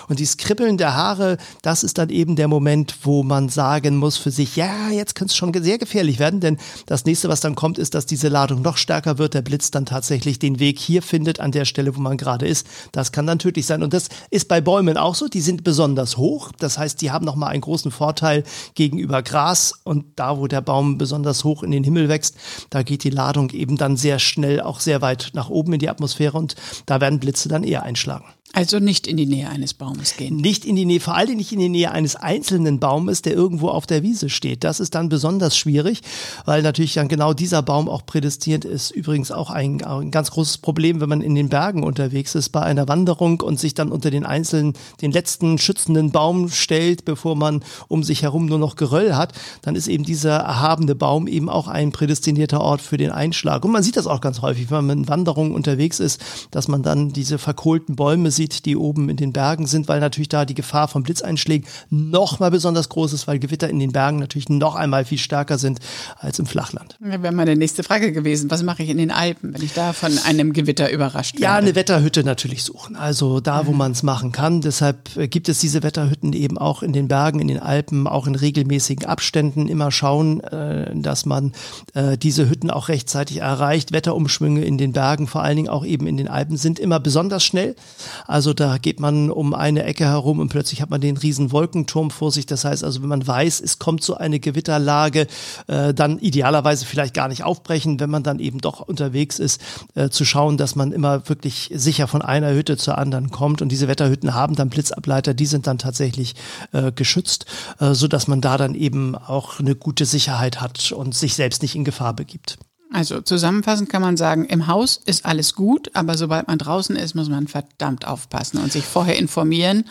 Und 0.08 0.18
dieses 0.18 0.38
Kribbeln 0.38 0.78
der 0.78 0.94
Haare, 0.94 1.36
das 1.62 1.84
ist 1.84 1.98
dann 1.98 2.08
eben 2.10 2.36
der 2.36 2.48
Moment, 2.48 2.96
wo 3.02 3.22
man 3.22 3.48
sagen 3.48 3.96
muss 3.96 4.16
für 4.16 4.30
sich, 4.30 4.56
ja, 4.56 4.90
jetzt 4.90 5.14
könnte 5.14 5.32
es 5.32 5.36
schon 5.36 5.52
sehr 5.62 5.78
gefährlich 5.78 6.18
werden, 6.18 6.40
denn 6.40 6.58
das 6.86 7.04
nächste, 7.04 7.28
was 7.28 7.40
dann 7.40 7.54
kommt, 7.54 7.73
kommt, 7.74 7.78
ist, 7.78 7.94
dass 7.94 8.06
diese 8.06 8.28
Ladung 8.28 8.62
noch 8.62 8.76
stärker 8.76 9.18
wird, 9.18 9.34
der 9.34 9.42
Blitz 9.42 9.70
dann 9.70 9.86
tatsächlich 9.86 10.38
den 10.38 10.60
Weg 10.60 10.78
hier 10.78 11.02
findet, 11.02 11.40
an 11.40 11.50
der 11.50 11.64
Stelle, 11.64 11.96
wo 11.96 12.00
man 12.00 12.16
gerade 12.16 12.46
ist. 12.46 12.66
Das 12.92 13.10
kann 13.10 13.26
dann 13.26 13.38
tödlich 13.38 13.66
sein. 13.66 13.82
Und 13.82 13.92
das 13.92 14.08
ist 14.30 14.48
bei 14.48 14.60
Bäumen 14.60 14.96
auch 14.96 15.14
so. 15.14 15.28
Die 15.28 15.40
sind 15.40 15.64
besonders 15.64 16.16
hoch. 16.16 16.52
Das 16.58 16.78
heißt, 16.78 17.00
die 17.00 17.10
haben 17.10 17.24
nochmal 17.24 17.50
einen 17.50 17.62
großen 17.62 17.90
Vorteil 17.90 18.44
gegenüber 18.74 19.22
Gras. 19.22 19.74
Und 19.84 20.04
da, 20.16 20.38
wo 20.38 20.46
der 20.46 20.60
Baum 20.60 20.98
besonders 20.98 21.42
hoch 21.42 21.62
in 21.62 21.72
den 21.72 21.84
Himmel 21.84 22.08
wächst, 22.08 22.36
da 22.70 22.82
geht 22.82 23.02
die 23.02 23.10
Ladung 23.10 23.50
eben 23.50 23.76
dann 23.76 23.96
sehr 23.96 24.18
schnell 24.18 24.60
auch 24.60 24.80
sehr 24.80 25.00
weit 25.02 25.30
nach 25.34 25.50
oben 25.50 25.72
in 25.72 25.80
die 25.80 25.88
Atmosphäre 25.88 26.38
und 26.38 26.54
da 26.86 27.00
werden 27.00 27.18
Blitze 27.18 27.48
dann 27.48 27.64
eher 27.64 27.82
einschlagen. 27.82 28.26
Also 28.52 28.78
nicht 28.78 29.08
in 29.08 29.16
die 29.16 29.26
Nähe 29.26 29.48
eines 29.48 29.74
Baumes 29.74 30.16
gehen. 30.16 30.36
Nicht 30.36 30.64
in 30.64 30.76
die 30.76 30.84
Nähe, 30.84 31.00
vor 31.00 31.16
allem 31.16 31.38
nicht 31.38 31.50
in 31.50 31.58
die 31.58 31.68
Nähe 31.68 31.90
eines 31.90 32.14
einzelnen 32.14 32.78
Baumes, 32.78 33.20
der 33.20 33.32
irgendwo 33.32 33.68
auf 33.68 33.84
der 33.84 34.04
Wiese 34.04 34.30
steht. 34.30 34.62
Das 34.62 34.78
ist 34.78 34.94
dann 34.94 35.08
besonders 35.08 35.56
schwierig, 35.56 36.02
weil 36.44 36.62
natürlich 36.62 36.94
dann 36.94 37.08
genau 37.08 37.32
dieser 37.32 37.62
Baum 37.62 37.88
auch 37.88 38.06
prädestiniert 38.06 38.64
ist. 38.64 38.92
Übrigens 38.92 39.32
auch 39.32 39.50
ein, 39.50 39.82
ein 39.82 40.12
ganz 40.12 40.30
großes 40.30 40.58
Problem, 40.58 41.00
wenn 41.00 41.08
man 41.08 41.20
in 41.20 41.34
den 41.34 41.48
Bergen 41.48 41.82
unterwegs 41.82 42.36
ist 42.36 42.50
bei 42.50 42.60
einer 42.60 42.86
Wanderung 42.86 43.40
und 43.40 43.58
sich 43.58 43.74
dann 43.74 43.90
unter 43.90 44.12
den 44.12 44.24
einzelnen, 44.24 44.74
den 45.02 45.10
letzten 45.10 45.58
schützenden 45.58 46.12
Baum 46.12 46.48
stellt, 46.48 47.04
bevor 47.04 47.34
man 47.34 47.64
um 47.88 48.04
sich 48.04 48.22
herum 48.22 48.46
nur 48.46 48.60
noch 48.60 48.76
Geröll 48.76 49.16
hat, 49.16 49.32
dann 49.62 49.74
ist 49.74 49.88
eben 49.88 50.04
dieser 50.04 50.36
erhabene 50.36 50.94
Baum 50.94 51.26
eben 51.26 51.48
auch 51.48 51.66
ein 51.66 51.90
prädestinierter 51.90 52.60
Ort 52.60 52.82
für 52.82 52.98
den 52.98 53.10
Einschlag. 53.10 53.64
Und 53.64 53.72
man 53.72 53.82
sieht 53.82 53.96
das 53.96 54.06
auch 54.06 54.20
ganz 54.20 54.42
häufig, 54.42 54.70
wenn 54.70 54.86
man 54.86 54.98
in 54.98 55.08
Wanderungen 55.08 55.56
unterwegs 55.56 55.98
ist, 55.98 56.20
dass 56.52 56.68
man 56.68 56.84
dann 56.84 57.12
diese 57.12 57.38
verkohlten 57.38 57.96
Bäume 57.96 58.30
sieht, 58.34 58.64
die 58.64 58.76
oben 58.76 59.08
in 59.08 59.16
den 59.16 59.32
Bergen 59.32 59.66
sind, 59.66 59.88
weil 59.88 60.00
natürlich 60.00 60.28
da 60.28 60.44
die 60.44 60.54
Gefahr 60.54 60.88
von 60.88 61.02
Blitzeinschlägen 61.02 61.66
noch 61.90 62.40
mal 62.40 62.50
besonders 62.50 62.88
groß 62.88 63.12
ist, 63.12 63.26
weil 63.26 63.38
Gewitter 63.38 63.68
in 63.68 63.78
den 63.78 63.92
Bergen 63.92 64.18
natürlich 64.18 64.48
noch 64.48 64.74
einmal 64.74 65.04
viel 65.04 65.18
stärker 65.18 65.58
sind 65.58 65.80
als 66.18 66.38
im 66.38 66.46
Flachland. 66.46 66.96
Ja, 67.04 67.22
wäre 67.22 67.32
meine 67.32 67.56
nächste 67.56 67.82
Frage 67.82 68.12
gewesen. 68.12 68.50
Was 68.50 68.62
mache 68.62 68.82
ich 68.82 68.90
in 68.90 68.98
den 68.98 69.10
Alpen, 69.10 69.54
wenn 69.54 69.62
ich 69.62 69.72
da 69.72 69.92
von 69.92 70.18
einem 70.26 70.52
Gewitter 70.52 70.90
überrascht 70.90 71.34
werde? 71.34 71.42
Ja, 71.42 71.54
eine 71.54 71.74
Wetterhütte 71.74 72.24
natürlich 72.24 72.62
suchen. 72.62 72.96
Also 72.96 73.40
da, 73.40 73.66
wo 73.66 73.72
mhm. 73.72 73.78
man 73.78 73.92
es 73.92 74.02
machen 74.02 74.32
kann. 74.32 74.60
Deshalb 74.60 75.16
äh, 75.16 75.28
gibt 75.28 75.48
es 75.48 75.58
diese 75.58 75.82
Wetterhütten 75.82 76.32
eben 76.32 76.58
auch 76.58 76.82
in 76.82 76.92
den 76.92 77.08
Bergen, 77.08 77.40
in 77.40 77.48
den 77.48 77.58
Alpen, 77.58 78.06
auch 78.06 78.26
in 78.26 78.34
regelmäßigen 78.34 79.06
Abständen. 79.06 79.68
Immer 79.68 79.90
schauen, 79.90 80.40
äh, 80.40 80.94
dass 80.94 81.26
man 81.26 81.52
äh, 81.94 82.16
diese 82.16 82.48
Hütten 82.48 82.70
auch 82.70 82.88
rechtzeitig 82.88 83.38
erreicht. 83.38 83.92
Wetterumschwünge 83.92 84.64
in 84.64 84.78
den 84.78 84.92
Bergen, 84.92 85.26
vor 85.26 85.42
allen 85.42 85.56
Dingen 85.56 85.68
auch 85.68 85.84
eben 85.84 86.06
in 86.06 86.16
den 86.16 86.28
Alpen, 86.28 86.56
sind 86.56 86.78
immer 86.78 87.00
besonders 87.00 87.44
schnell. 87.44 87.76
Also 88.26 88.54
da 88.54 88.78
geht 88.78 89.00
man 89.00 89.30
um 89.30 89.54
eine 89.54 89.84
Ecke 89.84 90.04
herum 90.04 90.40
und 90.40 90.48
plötzlich 90.48 90.82
hat 90.82 90.90
man 90.90 91.00
den 91.00 91.16
riesen 91.16 91.52
Wolkenturm 91.52 92.10
vor 92.10 92.30
sich. 92.30 92.46
Das 92.46 92.64
heißt 92.64 92.84
also, 92.84 93.02
wenn 93.02 93.08
man 93.08 93.26
weiß, 93.26 93.60
es 93.60 93.78
kommt 93.78 94.02
so 94.02 94.14
eine 94.14 94.40
Gewitterlage, 94.40 95.26
äh, 95.66 95.92
dann 95.94 96.18
idealerweise 96.18 96.86
vielleicht 96.86 97.14
gar 97.14 97.28
nicht 97.28 97.44
aufbrechen, 97.44 98.00
wenn 98.00 98.10
man 98.10 98.22
dann 98.22 98.38
eben 98.38 98.58
doch 98.58 98.80
unterwegs 98.80 99.38
ist, 99.38 99.60
äh, 99.94 100.08
zu 100.08 100.24
schauen, 100.24 100.56
dass 100.56 100.74
man 100.74 100.92
immer 100.92 101.28
wirklich 101.28 101.70
sicher 101.74 102.08
von 102.08 102.22
einer 102.22 102.52
Hütte 102.52 102.76
zur 102.76 102.98
anderen 102.98 103.30
kommt. 103.30 103.62
Und 103.62 103.70
diese 103.70 103.88
Wetterhütten 103.88 104.34
haben 104.34 104.54
dann 104.54 104.70
Blitzableiter, 104.70 105.34
die 105.34 105.46
sind 105.46 105.66
dann 105.66 105.78
tatsächlich 105.78 106.34
äh, 106.72 106.92
geschützt, 106.92 107.46
äh, 107.80 107.94
so 107.94 108.08
dass 108.08 108.26
man 108.26 108.40
da 108.40 108.56
dann 108.56 108.74
eben 108.74 109.14
auch 109.14 109.60
eine 109.60 109.74
gute 109.74 110.06
Sicherheit 110.06 110.60
hat 110.60 110.92
und 110.92 111.14
sich 111.14 111.34
selbst 111.34 111.62
nicht 111.62 111.74
in 111.74 111.84
Gefahr 111.84 112.14
begibt. 112.14 112.58
Also 112.92 113.20
zusammenfassend 113.20 113.88
kann 113.88 114.02
man 114.02 114.16
sagen, 114.16 114.44
im 114.44 114.66
Haus 114.66 115.00
ist 115.04 115.26
alles 115.26 115.54
gut, 115.54 115.90
aber 115.94 116.16
sobald 116.16 116.46
man 116.46 116.58
draußen 116.58 116.94
ist, 116.96 117.14
muss 117.14 117.28
man 117.28 117.48
verdammt 117.48 118.06
aufpassen 118.06 118.58
und 118.58 118.72
sich 118.72 118.84
vorher 118.84 119.18
informieren 119.18 119.84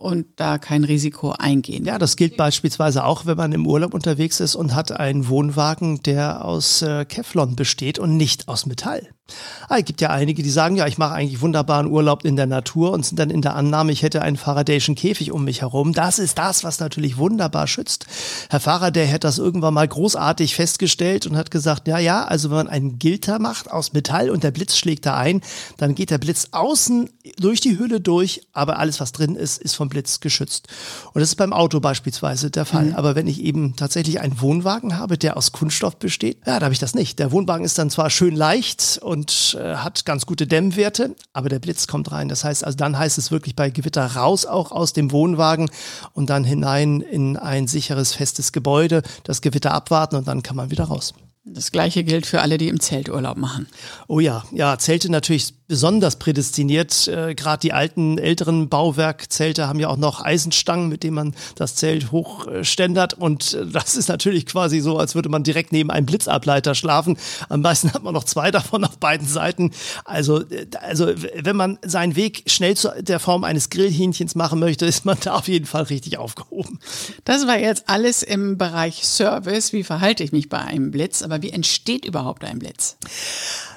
und 0.00 0.26
da 0.36 0.58
kein 0.58 0.84
Risiko 0.84 1.32
eingehen. 1.32 1.84
Ja, 1.84 1.98
das 1.98 2.16
gilt 2.16 2.36
beispielsweise 2.36 3.04
auch, 3.04 3.26
wenn 3.26 3.36
man 3.36 3.52
im 3.52 3.66
Urlaub 3.66 3.94
unterwegs 3.94 4.40
ist 4.40 4.54
und 4.54 4.74
hat 4.74 4.92
einen 4.92 5.28
Wohnwagen, 5.28 6.02
der 6.02 6.44
aus 6.44 6.82
äh, 6.82 7.04
Kevlon 7.04 7.54
besteht 7.54 7.98
und 7.98 8.16
nicht 8.16 8.48
aus 8.48 8.66
Metall. 8.66 9.08
Ah, 9.68 9.78
es 9.78 9.84
gibt 9.84 10.00
ja 10.00 10.10
einige, 10.10 10.42
die 10.42 10.50
sagen, 10.50 10.76
ja, 10.76 10.86
ich 10.86 10.98
mache 10.98 11.14
eigentlich 11.14 11.40
wunderbaren 11.40 11.86
Urlaub 11.86 12.24
in 12.24 12.36
der 12.36 12.46
Natur 12.46 12.92
und 12.92 13.04
sind 13.04 13.18
dann 13.18 13.30
in 13.30 13.42
der 13.42 13.56
Annahme, 13.56 13.92
ich 13.92 14.02
hätte 14.02 14.22
einen 14.22 14.36
Faradayschen 14.36 14.94
Käfig 14.94 15.32
um 15.32 15.44
mich 15.44 15.62
herum. 15.62 15.92
Das 15.92 16.18
ist 16.18 16.38
das, 16.38 16.64
was 16.64 16.80
natürlich 16.80 17.16
wunderbar 17.16 17.66
schützt. 17.66 18.06
Herr 18.48 18.60
Faraday 18.60 19.08
hat 19.08 19.24
das 19.24 19.38
irgendwann 19.38 19.74
mal 19.74 19.86
großartig 19.86 20.54
festgestellt 20.54 21.26
und 21.26 21.36
hat 21.36 21.50
gesagt, 21.50 21.88
ja, 21.88 21.98
ja, 21.98 22.24
also 22.24 22.50
wenn 22.50 22.56
man 22.56 22.68
einen 22.68 22.98
Gilter 22.98 23.38
macht 23.38 23.70
aus 23.70 23.92
Metall 23.92 24.30
und 24.30 24.44
der 24.44 24.50
Blitz 24.50 24.76
schlägt 24.76 25.06
da 25.06 25.16
ein, 25.16 25.40
dann 25.76 25.94
geht 25.94 26.10
der 26.10 26.18
Blitz 26.18 26.48
außen 26.52 27.10
durch 27.38 27.60
die 27.60 27.78
Hülle 27.78 28.00
durch, 28.00 28.42
aber 28.52 28.78
alles, 28.78 29.00
was 29.00 29.12
drin 29.12 29.36
ist, 29.36 29.60
ist 29.60 29.74
vom 29.74 29.88
Blitz 29.88 30.20
geschützt. 30.20 30.68
Und 31.12 31.20
das 31.20 31.30
ist 31.30 31.36
beim 31.36 31.52
Auto 31.52 31.80
beispielsweise 31.80 32.50
der 32.50 32.64
Fall. 32.64 32.86
Mhm. 32.86 32.94
Aber 32.94 33.14
wenn 33.14 33.26
ich 33.26 33.42
eben 33.42 33.76
tatsächlich 33.76 34.20
einen 34.20 34.40
Wohnwagen 34.40 34.98
habe, 34.98 35.18
der 35.18 35.36
aus 35.36 35.52
Kunststoff 35.52 35.96
besteht, 35.96 36.38
ja, 36.46 36.58
da 36.58 36.64
habe 36.64 36.72
ich 36.72 36.78
das 36.78 36.94
nicht. 36.94 37.18
Der 37.18 37.32
Wohnwagen 37.32 37.64
ist 37.64 37.78
dann 37.78 37.90
zwar 37.90 38.10
schön 38.10 38.34
leicht 38.34 38.98
und 39.02 39.19
und 39.20 39.58
äh, 39.60 39.76
hat 39.76 40.06
ganz 40.06 40.24
gute 40.24 40.46
Dämmwerte, 40.46 41.14
aber 41.34 41.50
der 41.50 41.58
Blitz 41.58 41.86
kommt 41.86 42.10
rein. 42.10 42.30
Das 42.30 42.42
heißt, 42.42 42.64
also 42.64 42.76
dann 42.76 42.98
heißt 42.98 43.18
es 43.18 43.30
wirklich 43.30 43.54
bei 43.54 43.68
Gewitter 43.68 44.06
raus 44.06 44.46
auch 44.46 44.72
aus 44.72 44.94
dem 44.94 45.12
Wohnwagen 45.12 45.70
und 46.14 46.30
dann 46.30 46.42
hinein 46.42 47.02
in 47.02 47.36
ein 47.36 47.68
sicheres, 47.68 48.14
festes 48.14 48.52
Gebäude, 48.52 49.02
das 49.24 49.42
Gewitter 49.42 49.72
abwarten 49.72 50.16
und 50.16 50.26
dann 50.26 50.42
kann 50.42 50.56
man 50.56 50.70
wieder 50.70 50.84
raus. 50.84 51.12
Das 51.44 51.70
gleiche 51.70 52.02
gilt 52.02 52.24
für 52.24 52.40
alle, 52.40 52.56
die 52.56 52.68
im 52.68 52.80
Zelturlaub 52.80 53.36
machen. 53.36 53.66
Oh 54.08 54.20
ja, 54.20 54.42
ja, 54.52 54.78
Zelte 54.78 55.10
natürlich 55.10 55.54
besonders 55.70 56.16
prädestiniert. 56.16 57.06
Äh, 57.06 57.36
Gerade 57.36 57.60
die 57.60 57.72
alten, 57.72 58.18
älteren 58.18 58.68
Bauwerkzelte 58.68 59.68
haben 59.68 59.78
ja 59.78 59.86
auch 59.86 59.96
noch 59.96 60.20
Eisenstangen, 60.20 60.88
mit 60.88 61.04
denen 61.04 61.14
man 61.14 61.34
das 61.54 61.76
Zelt 61.76 62.10
hochständert. 62.10 63.14
Und 63.14 63.54
äh, 63.54 63.66
das 63.66 63.94
ist 63.94 64.08
natürlich 64.08 64.46
quasi 64.46 64.80
so, 64.80 64.98
als 64.98 65.14
würde 65.14 65.28
man 65.28 65.44
direkt 65.44 65.70
neben 65.70 65.92
einem 65.92 66.06
Blitzableiter 66.06 66.74
schlafen. 66.74 67.16
Am 67.48 67.60
meisten 67.60 67.94
hat 67.94 68.02
man 68.02 68.12
noch 68.12 68.24
zwei 68.24 68.50
davon 68.50 68.82
auf 68.82 68.98
beiden 68.98 69.28
Seiten. 69.28 69.70
Also, 70.04 70.40
äh, 70.40 70.66
also 70.80 71.12
wenn 71.36 71.54
man 71.54 71.78
seinen 71.82 72.16
Weg 72.16 72.42
schnell 72.46 72.76
zu 72.76 72.92
der 73.00 73.20
Form 73.20 73.44
eines 73.44 73.70
Grillhähnchens 73.70 74.34
machen 74.34 74.58
möchte, 74.58 74.86
ist 74.86 75.04
man 75.04 75.18
da 75.22 75.36
auf 75.36 75.46
jeden 75.46 75.66
Fall 75.66 75.84
richtig 75.84 76.18
aufgehoben. 76.18 76.80
Das 77.24 77.46
war 77.46 77.60
jetzt 77.60 77.84
alles 77.88 78.24
im 78.24 78.58
Bereich 78.58 79.04
Service. 79.06 79.72
Wie 79.72 79.84
verhalte 79.84 80.24
ich 80.24 80.32
mich 80.32 80.48
bei 80.48 80.58
einem 80.58 80.90
Blitz? 80.90 81.22
Aber 81.22 81.42
wie 81.42 81.50
entsteht 81.50 82.04
überhaupt 82.04 82.44
ein 82.44 82.58
Blitz? 82.58 82.96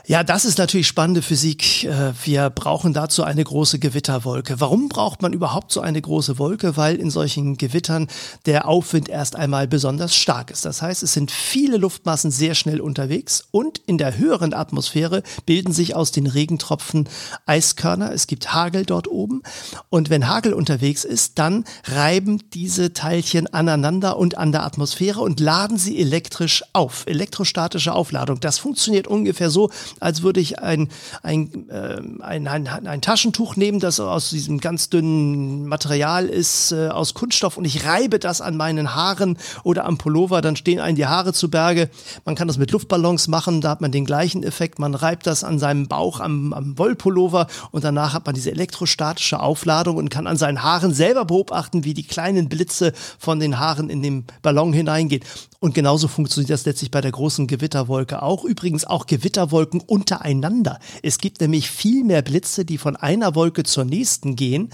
Ja, 0.06 0.22
das 0.22 0.44
ist 0.44 0.58
natürlich 0.58 0.88
spannende 0.88 1.22
Physik. 1.22 1.86
Äh, 1.86 2.12
wir 2.26 2.50
brauchen 2.50 2.92
dazu 2.92 3.24
eine 3.24 3.42
große 3.42 3.80
Gewitterwolke. 3.80 4.60
Warum 4.60 4.90
braucht 4.90 5.22
man 5.22 5.32
überhaupt 5.32 5.72
so 5.72 5.80
eine 5.80 6.02
große 6.02 6.38
Wolke? 6.38 6.76
Weil 6.76 6.98
in 6.98 7.10
solchen 7.10 7.56
Gewittern 7.56 8.10
der 8.46 8.68
Aufwind 8.68 9.08
erst 9.08 9.38
einmal 9.38 9.66
besonders 9.66 10.14
stark 10.14 10.52
ist. 10.52 10.66
Das 10.66 10.82
heißt, 10.82 11.04
es 11.04 11.14
sind 11.14 11.32
viele 11.32 11.78
Luftmassen 11.78 12.32
sehr 12.32 12.54
schnell 12.54 12.82
unterwegs 12.82 13.48
und 13.52 13.78
in 13.86 13.98
der 13.98 14.18
höheren 14.18 14.54
Atmosphäre 14.54 15.24
bilden 15.46 15.72
sich 15.72 15.96
aus 15.96 16.12
den 16.12 16.28
Regentropfen 16.28 17.08
Eiskörner. 17.46 18.12
Es 18.12 18.28
gibt 18.28 18.54
Hagel 18.54 18.86
dort 18.86 19.08
oben. 19.08 19.42
Und 19.90 20.10
wenn 20.10 20.28
Hagel 20.28 20.52
unterwegs 20.52 21.06
ist, 21.06 21.40
dann 21.40 21.64
reiben 21.86 22.42
diese 22.54 22.92
Teilchen 22.92 23.54
aneinander 23.54 24.18
und 24.18 24.38
an 24.38 24.52
der 24.52 24.66
Atmosphäre 24.66 25.22
und 25.22 25.40
laden 25.40 25.78
sie 25.78 25.98
elektrisch 25.98 26.62
auf. 26.74 27.06
Elektrostatische 27.08 27.94
Aufladung. 27.94 28.42
Das 28.42 28.60
funktioniert 28.60 29.08
ungefähr 29.08 29.50
so, 29.50 29.70
als 30.00 30.24
würde 30.24 30.40
ich 30.40 30.60
ein, 30.60 30.90
ein, 31.22 31.70
äh, 31.70 32.02
ein, 32.22 32.48
ein, 32.48 32.68
ein 32.68 33.02
Taschentuch 33.02 33.56
nehmen, 33.56 33.80
das 33.80 34.00
aus 34.00 34.30
diesem 34.30 34.60
ganz 34.60 34.90
dünnen 34.90 35.66
Material 35.68 36.28
ist, 36.28 36.72
äh, 36.72 36.90
aus 36.90 37.14
Kunststoff 37.14 37.58
und 37.58 37.66
ich 37.66 37.86
reibe 37.86 38.20
das 38.20 38.42
an 38.42 38.58
meinen 38.58 38.96
Haaren 38.96 39.38
oder 39.64 39.86
am 39.86 39.98
Pullover, 39.98 40.42
dann 40.42 40.56
stehen 40.56 40.80
einem 40.80 40.96
die 40.96 41.06
Haare 41.06 41.34
zu 41.34 41.50
Berge. 41.50 41.90
Man 42.26 42.36
kann 42.36 42.48
das 42.48 42.58
mit 42.58 42.72
Luftballons 42.72 43.28
machen, 43.28 43.62
da 43.62 43.70
hat 43.70 43.82
man 43.82 43.92
den 43.92 44.06
gleichen 44.06 44.44
Effekt. 44.44 44.80
Man 44.80 44.96
reibt 44.96 45.28
das 45.28 45.44
an 45.44 45.60
seinem 45.60 45.88
Bauch 45.88 46.20
am, 46.20 46.54
am 46.54 46.78
Wollpullover 46.78 47.48
und 47.72 47.84
danach 47.84 48.14
hat 48.14 48.26
man 48.26 48.36
diese 48.36 48.52
elektrostatische 48.52 49.40
Aufladung 49.40 49.98
und 49.98 50.10
kann 50.10 50.28
an 50.28 50.38
seinen 50.38 50.64
Haaren 50.64 50.94
selber 50.94 51.26
beobachten, 51.26 51.84
wie 51.84 51.94
die 51.94 52.04
kleinen 52.04 52.50
Blitze 52.50 52.94
von 53.20 53.40
den 53.40 53.60
Haaren 53.60 53.90
in 53.90 54.02
den 54.02 54.26
Ballon 54.42 54.74
hineingehen. 54.74 55.24
Und 55.64 55.74
genauso 55.74 56.10
funktioniert 56.10 56.50
das 56.50 56.66
letztlich 56.66 56.92
bei 56.92 57.00
der 57.00 57.14
großen 57.14 57.48
Gewitterwolke 57.48 58.22
auch. 58.22 58.44
Übrigens 58.44 58.84
auch 58.84 59.06
Gewitterwolken 59.06 59.82
untereinander. 59.84 60.80
Es 61.02 61.18
gibt 61.18 61.42
nämlich 61.42 61.70
viel 61.70 62.04
mehr 62.04 62.22
Blitze, 62.22 62.66
die 62.66 62.78
von 62.78 62.96
einer 62.96 63.36
Wolke 63.36 63.64
zur 63.64 63.86
nächsten 63.86 64.36
gehen 64.36 64.70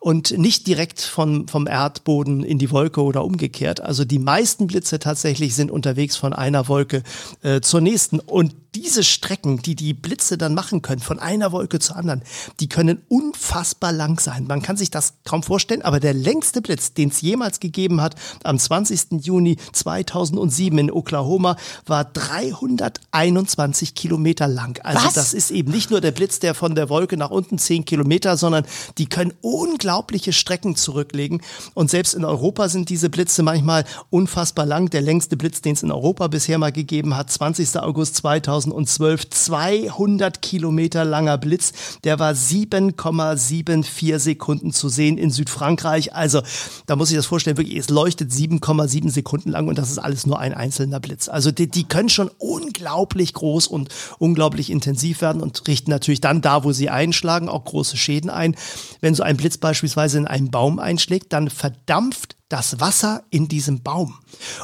und 0.00 0.36
nicht 0.38 0.66
direkt 0.66 1.00
von, 1.00 1.48
vom 1.48 1.66
Erdboden 1.66 2.44
in 2.44 2.58
die 2.58 2.70
Wolke 2.70 3.02
oder 3.02 3.24
umgekehrt. 3.24 3.80
Also 3.80 4.04
die 4.04 4.18
meisten 4.18 4.66
Blitze 4.66 4.98
tatsächlich 4.98 5.54
sind 5.54 5.70
unterwegs 5.70 6.16
von 6.16 6.32
einer 6.32 6.68
Wolke 6.68 7.02
äh, 7.42 7.60
zur 7.60 7.80
nächsten. 7.80 8.20
Und 8.20 8.54
diese 8.74 9.04
Strecken, 9.04 9.58
die 9.58 9.74
die 9.74 9.92
Blitze 9.92 10.38
dann 10.38 10.54
machen 10.54 10.80
können, 10.80 11.00
von 11.00 11.18
einer 11.18 11.52
Wolke 11.52 11.78
zur 11.78 11.96
anderen, 11.96 12.22
die 12.60 12.68
können 12.68 13.02
unfassbar 13.08 13.92
lang 13.92 14.18
sein. 14.18 14.46
Man 14.46 14.62
kann 14.62 14.76
sich 14.76 14.90
das 14.90 15.14
kaum 15.24 15.42
vorstellen, 15.42 15.82
aber 15.82 16.00
der 16.00 16.14
längste 16.14 16.62
Blitz, 16.62 16.94
den 16.94 17.10
es 17.10 17.20
jemals 17.20 17.60
gegeben 17.60 18.00
hat, 18.00 18.14
am 18.44 18.58
20. 18.58 19.24
Juni 19.24 19.58
2007 19.72 20.78
in 20.78 20.90
Oklahoma, 20.90 21.56
war 21.86 22.04
321 22.04 23.94
Kilometer 23.94 24.48
lang. 24.48 24.80
Also 24.84 25.06
Was? 25.06 25.14
das 25.14 25.34
ist 25.34 25.50
eben 25.50 25.70
nicht 25.70 25.90
nur 25.90 26.00
der 26.00 26.12
Blitz, 26.12 26.38
der 26.38 26.54
von 26.54 26.74
der 26.74 26.88
Wolke 26.88 27.18
nach 27.18 27.30
unten 27.30 27.58
10 27.58 27.84
Kilometer, 27.84 28.38
sondern 28.38 28.64
die 28.96 29.06
können 29.06 29.34
unglaubliche 29.42 30.32
Strecken 30.32 30.76
zurücklegen. 30.76 31.42
Und 31.74 31.90
selbst 31.90 32.14
in 32.14 32.24
Europa 32.24 32.70
sind 32.70 32.88
diese 32.88 33.10
Blitze 33.10 33.42
manchmal 33.42 33.84
unfassbar 34.08 34.64
lang. 34.64 34.88
Der 34.88 35.02
längste 35.02 35.36
Blitz, 35.36 35.60
den 35.60 35.74
es 35.74 35.82
in 35.82 35.92
Europa 35.92 36.28
bisher 36.28 36.56
mal 36.56 36.72
gegeben 36.72 37.14
hat, 37.16 37.30
20. 37.30 37.76
August 37.78 38.16
2000 38.16 38.61
2012 38.62 39.30
200 39.30 40.42
Kilometer 40.42 41.04
langer 41.04 41.38
Blitz. 41.38 41.72
Der 42.04 42.18
war 42.18 42.32
7,74 42.32 44.18
Sekunden 44.18 44.72
zu 44.72 44.88
sehen 44.88 45.18
in 45.18 45.30
Südfrankreich. 45.30 46.14
Also 46.14 46.42
da 46.86 46.96
muss 46.96 47.10
ich 47.10 47.16
das 47.16 47.26
vorstellen, 47.26 47.56
wirklich, 47.56 47.76
es 47.76 47.90
leuchtet 47.90 48.30
7,7 48.30 49.10
Sekunden 49.10 49.50
lang 49.50 49.68
und 49.68 49.78
das 49.78 49.90
ist 49.90 49.98
alles 49.98 50.26
nur 50.26 50.38
ein 50.38 50.54
einzelner 50.54 51.00
Blitz. 51.00 51.28
Also 51.28 51.50
die, 51.50 51.68
die 51.68 51.84
können 51.84 52.08
schon 52.08 52.30
unglaublich 52.38 53.34
groß 53.34 53.66
und 53.66 53.88
unglaublich 54.18 54.70
intensiv 54.70 55.20
werden 55.20 55.42
und 55.42 55.66
richten 55.66 55.90
natürlich 55.90 56.20
dann 56.20 56.40
da, 56.40 56.64
wo 56.64 56.72
sie 56.72 56.90
einschlagen, 56.90 57.48
auch 57.48 57.64
große 57.64 57.96
Schäden 57.96 58.30
ein. 58.30 58.54
Wenn 59.00 59.14
so 59.14 59.22
ein 59.22 59.36
Blitz 59.36 59.58
beispielsweise 59.58 60.18
in 60.18 60.26
einen 60.26 60.50
Baum 60.50 60.78
einschlägt, 60.78 61.32
dann 61.32 61.50
verdampft 61.50 62.36
das 62.52 62.80
Wasser 62.80 63.24
in 63.30 63.48
diesem 63.48 63.82
Baum. 63.82 64.18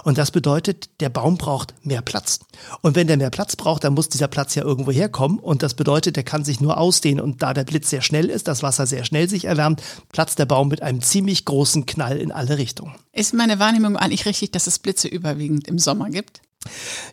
Und 0.05 0.19
das 0.19 0.31
bedeutet, 0.31 0.91
der 1.01 1.09
Baum 1.09 1.39
braucht 1.39 1.75
mehr 1.83 2.03
Platz. 2.03 2.41
Und 2.83 2.97
wenn 2.97 3.07
der 3.07 3.17
mehr 3.17 3.31
Platz 3.31 3.57
braucht, 3.57 3.85
dann 3.85 3.95
muss 3.95 4.11
dieser 4.11 4.29
Platz 4.29 4.55
ja 4.55 4.63
irgendwo 4.63 4.91
herkommen. 4.91 5.39
Und 5.39 5.63
das 5.63 5.73
bedeutet, 5.73 6.17
der 6.17 6.23
kann 6.23 6.45
sich 6.45 6.61
nur 6.61 6.77
ausdehnen. 6.77 7.25
Und 7.25 7.43
da 7.43 7.55
der 7.55 7.65
Blitz 7.65 7.89
sehr 7.89 8.03
schnell 8.03 8.27
ist, 8.27 8.47
das 8.47 8.63
Wasser 8.63 8.87
sehr 8.87 9.05
schnell 9.05 9.29
sich 9.29 9.47
erwärmt, 9.47 9.83
platzt 10.13 10.39
der 10.39 10.45
Baum 10.45 10.69
mit 10.69 10.83
einem 10.83 11.01
ziemlich 11.01 11.47
großen 11.47 11.87
Knall 11.87 12.19
in 12.19 12.31
alle 12.31 12.59
Richtungen. 12.59 12.95
Ist 13.13 13.33
meine 13.33 13.59
Wahrnehmung 13.59 13.97
eigentlich 13.97 14.27
richtig, 14.27 14.53
dass 14.53 14.67
es 14.67 14.79
Blitze 14.79 15.09
überwiegend 15.09 15.67
im 15.67 15.79
Sommer 15.79 16.11
gibt? 16.11 16.43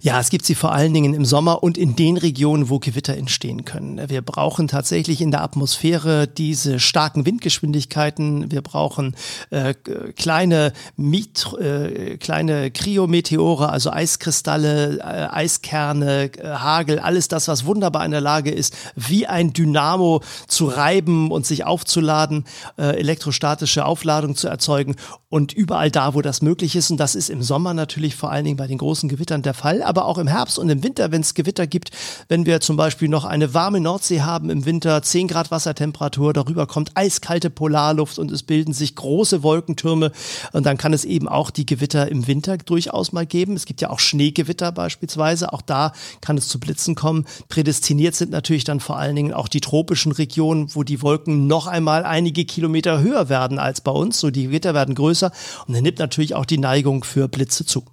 Ja, 0.01 0.19
es 0.19 0.29
gibt 0.29 0.45
sie 0.45 0.55
vor 0.55 0.73
allen 0.73 0.93
Dingen 0.93 1.13
im 1.13 1.25
Sommer 1.25 1.63
und 1.63 1.77
in 1.77 1.95
den 1.95 2.17
Regionen, 2.17 2.69
wo 2.69 2.79
Gewitter 2.79 3.15
entstehen 3.15 3.63
können. 3.63 4.09
Wir 4.09 4.21
brauchen 4.21 4.67
tatsächlich 4.67 5.21
in 5.21 5.31
der 5.31 5.43
Atmosphäre 5.43 6.27
diese 6.27 6.79
starken 6.79 7.25
Windgeschwindigkeiten. 7.25 8.51
Wir 8.51 8.61
brauchen 8.61 9.15
äh, 9.51 9.73
kleine, 10.15 10.73
Miet, 10.95 11.47
äh, 11.59 12.17
kleine 12.17 12.71
Kryometeore, 12.71 13.69
also 13.69 13.91
Eiskristalle, 13.91 14.97
äh, 14.97 15.35
Eiskerne, 15.35 16.31
äh, 16.37 16.47
Hagel, 16.49 16.99
alles 16.99 17.27
das, 17.27 17.47
was 17.47 17.65
wunderbar 17.65 18.05
in 18.05 18.11
der 18.11 18.21
Lage 18.21 18.51
ist, 18.51 18.75
wie 18.95 19.27
ein 19.27 19.53
Dynamo 19.53 20.21
zu 20.47 20.65
reiben 20.65 21.31
und 21.31 21.45
sich 21.45 21.65
aufzuladen, 21.65 22.45
äh, 22.77 22.97
elektrostatische 22.97 23.85
Aufladung 23.85 24.35
zu 24.35 24.47
erzeugen 24.47 24.95
und 25.35 25.51
überall 25.51 25.91
da, 25.91 26.13
wo 26.13 26.21
das 26.21 26.41
möglich 26.41 26.77
ist. 26.77 26.91
Und 26.91 26.97
das 26.97 27.13
ist 27.13 27.29
im 27.29 27.43
Sommer 27.43 27.73
natürlich 27.73 28.15
vor 28.15 28.31
allen 28.31 28.45
Dingen 28.45 28.55
bei 28.55 28.67
den 28.67 28.77
großen 28.77 29.09
Gewittern 29.09 29.41
der 29.41 29.53
Fall, 29.53 29.83
aber 29.83 30.05
auch 30.05 30.17
im 30.17 30.27
Herbst 30.27 30.57
und 30.57 30.69
im 30.69 30.81
Winter, 30.81 31.11
wenn 31.11 31.19
es 31.19 31.33
Gewitter 31.33 31.67
gibt, 31.67 31.91
wenn 32.29 32.45
wir 32.45 32.61
zum 32.61 32.77
Beispiel 32.77 33.09
noch 33.09 33.25
eine 33.25 33.53
warme 33.53 33.81
Nordsee 33.81 34.21
haben 34.21 34.49
im 34.49 34.65
Winter, 34.65 35.01
10 35.01 35.27
Grad 35.27 35.51
Wassertemperatur, 35.51 36.31
darüber 36.31 36.67
kommt 36.67 36.91
eiskalte 36.95 37.49
Polarluft 37.49 38.17
und 38.17 38.31
es 38.31 38.43
bilden 38.43 38.71
sich 38.71 38.95
große 38.95 39.43
Wolkentürme 39.43 40.13
und 40.53 40.65
dann 40.65 40.77
kann 40.77 40.93
es 40.93 41.03
eben 41.03 41.27
auch 41.27 41.51
die 41.51 41.65
Gewitter 41.65 42.09
im 42.09 42.27
Winter 42.27 42.57
durchaus 42.57 43.11
mal 43.11 43.25
geben. 43.25 43.57
Es 43.57 43.65
gibt 43.65 43.81
ja 43.81 43.89
auch 43.89 43.99
Schneegewitter 43.99 44.71
beispielsweise, 44.71 45.51
auch 45.51 45.61
da 45.61 45.91
kann 46.21 46.37
es 46.37 46.47
zu 46.47 46.61
Blitzen 46.61 46.95
kommen. 46.95 47.25
Prädestiniert 47.49 48.15
sind 48.15 48.31
natürlich 48.31 48.63
dann 48.63 48.79
vor 48.79 48.97
allen 48.97 49.17
Dingen 49.17 49.33
auch 49.33 49.49
die 49.49 49.59
tropischen 49.59 50.13
Regionen, 50.13 50.73
wo 50.73 50.83
die 50.83 51.01
Wolken 51.01 51.45
noch 51.47 51.67
einmal 51.67 52.05
einige 52.05 52.45
Kilometer 52.45 53.01
höher 53.01 53.27
werden 53.27 53.59
als 53.59 53.81
bei 53.81 53.91
uns, 53.91 54.17
so 54.17 54.31
die 54.31 54.45
Gewitter 54.45 54.73
werden 54.73 54.95
größer 54.95 55.24
und 55.67 55.75
dann 55.75 55.83
nimmt 55.83 55.99
natürlich 55.99 56.35
auch 56.35 56.45
die 56.45 56.57
Neigung 56.57 57.03
für 57.03 57.27
Blitze 57.27 57.65
zu. 57.65 57.85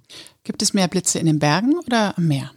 Gibt 0.43 0.61
es 0.61 0.73
mehr 0.73 0.87
Blitze 0.87 1.19
in 1.19 1.25
den 1.25 1.39
Bergen 1.39 1.75
oder 1.85 2.17
am 2.17 2.27
Meer? 2.27 2.51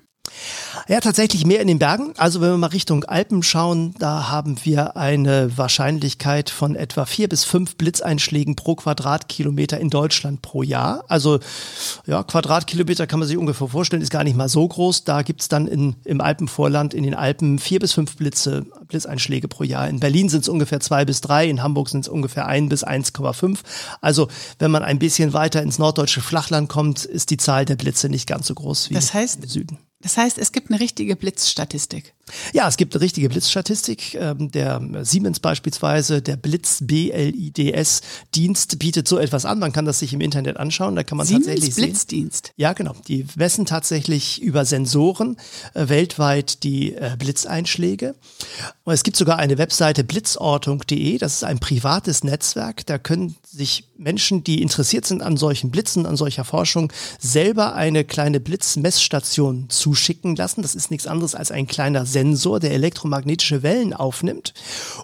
Ja, 0.89 1.01
tatsächlich 1.01 1.45
mehr 1.45 1.61
in 1.61 1.69
den 1.69 1.79
Bergen. 1.79 2.13
Also 2.17 2.41
wenn 2.41 2.51
wir 2.51 2.59
mal 2.59 2.69
Richtung 2.69 3.05
Alpen 3.05 3.43
schauen, 3.43 3.95
da 3.99 4.29
haben 4.29 4.57
wir 4.65 4.97
eine 4.97 5.57
Wahrscheinlichkeit 5.57 6.51
von 6.51 6.77
etwa 6.77 7.07
vier 7.07 7.29
bis 7.29 7.45
fünf 7.45 7.77
Blitzeinschlägen 7.77 8.55
pro 8.55 8.77
Quadratkilometer 8.77 9.81
in 9.81 9.91
Deutschland 9.91 10.43
pro 10.43 10.63
Jahr. 10.63 11.05
Also 11.09 11.41
ja, 12.07 12.23
Quadratkilometer 12.23 13.07
kann 13.07 13.19
man 13.19 13.29
sich 13.29 13.37
ungefähr 13.37 13.69
vorstellen, 13.69 14.03
ist 14.03 14.11
gar 14.11 14.25
nicht 14.25 14.37
mal 14.37 14.49
so 14.49 14.67
groß. 14.67 15.05
Da 15.05 15.23
gibt's 15.23 15.49
dann 15.49 15.67
in, 15.67 15.97
im 16.05 16.21
Alpenvorland, 16.21 16.95
in 16.95 17.03
den 17.03 17.15
Alpen 17.15 17.59
vier 17.59 17.81
bis 17.81 17.93
fünf 17.93 18.17
Blitze, 18.17 18.67
Blitzeinschläge 18.87 19.49
pro 19.49 19.65
Jahr. 19.65 19.89
In 19.89 19.99
Berlin 20.01 20.29
sind 20.29 20.43
es 20.43 20.49
ungefähr 20.49 20.81
zwei 20.81 21.05
bis 21.05 21.21
drei, 21.21 21.49
in 21.49 21.63
Hamburg 21.63 21.89
sind 21.89 22.03
es 22.03 22.09
ungefähr 22.09 22.47
ein 22.47 22.69
bis 22.69 22.87
1,5. 22.87 23.59
Also 24.01 24.29
wenn 24.59 24.71
man 24.71 24.83
ein 24.83 24.99
bisschen 24.99 25.33
weiter 25.33 25.63
ins 25.63 25.79
norddeutsche 25.79 26.21
Flachland 26.21 26.69
kommt, 26.69 27.05
ist 27.05 27.31
die 27.31 27.37
Zahl 27.37 27.65
der 27.65 27.77
Blitze 27.77 28.09
nicht 28.09 28.27
ganz 28.27 28.47
so 28.47 28.55
groß 28.55 28.91
wie 28.91 28.95
das 28.95 29.13
heißt, 29.15 29.43
im 29.43 29.49
Süden. 29.49 29.79
Das 30.01 30.17
heißt, 30.19 30.39
es 30.39 30.53
gibt 30.53 30.71
eine 30.71 30.79
richtige 30.79 31.17
Blitzstatistik. 31.17 32.15
Ja, 32.53 32.69
es 32.69 32.77
gibt 32.77 32.95
eine 32.95 33.01
richtige 33.03 33.29
Blitzstatistik. 33.29 34.15
Ähm, 34.15 34.51
der 34.51 34.81
Siemens 35.03 35.41
beispielsweise, 35.41 36.21
der 36.21 36.37
Blitz 36.37 36.79
BLIDS 36.83 38.03
Dienst 38.35 38.79
bietet 38.79 39.09
so 39.09 39.19
etwas 39.19 39.45
an. 39.45 39.59
Man 39.59 39.73
kann 39.73 39.85
das 39.85 40.01
sich 40.01 40.13
im 40.13 40.21
Internet 40.21 40.59
anschauen. 40.59 40.97
Da 40.97 41.03
kann 41.03 41.17
man 41.17 41.27
Siemens 41.27 41.47
tatsächlich 41.47 41.75
Blitzdienst. 41.77 42.47
Sehen. 42.47 42.55
Ja, 42.57 42.73
genau. 42.73 42.95
Die 43.09 43.27
messen 43.37 43.65
tatsächlich 43.65 44.43
über 44.43 44.65
Sensoren 44.65 45.37
äh, 45.75 45.89
weltweit 45.89 46.63
die 46.63 46.95
äh, 46.95 47.17
Blitzeinschläge. 47.19 48.15
Und 48.85 48.93
es 48.93 49.03
gibt 49.03 49.17
sogar 49.17 49.39
eine 49.39 49.57
Webseite 49.57 50.05
blitzortung.de. 50.05 51.19
Das 51.19 51.35
ist 51.35 51.45
ein 51.45 51.59
privates 51.59 52.23
Netzwerk. 52.23 52.85
Da 52.87 52.99
können 52.99 53.37
sich 53.45 53.89
Menschen, 53.97 54.45
die 54.45 54.63
interessiert 54.63 55.07
sind 55.07 55.23
an 55.23 55.37
solchen 55.37 55.71
Blitzen, 55.71 56.07
an 56.07 56.17
solcher 56.17 56.45
Forschung, 56.45 56.93
selber 57.19 57.75
eine 57.75 58.05
kleine 58.05 58.41
Blitzmessstation 58.41 59.67
zuschicken 59.87 60.35
lassen. 60.35 60.63
Das 60.63 60.75
ist 60.75 60.91
nichts 60.91 61.07
anderes 61.07 61.37
als 61.37 61.53
ein 61.53 61.69
kleiner 61.69 62.07
Sensor, 62.07 62.59
der 62.59 62.73
elektromagnetische 62.73 63.63
Wellen 63.63 63.95
aufnimmt 63.95 64.53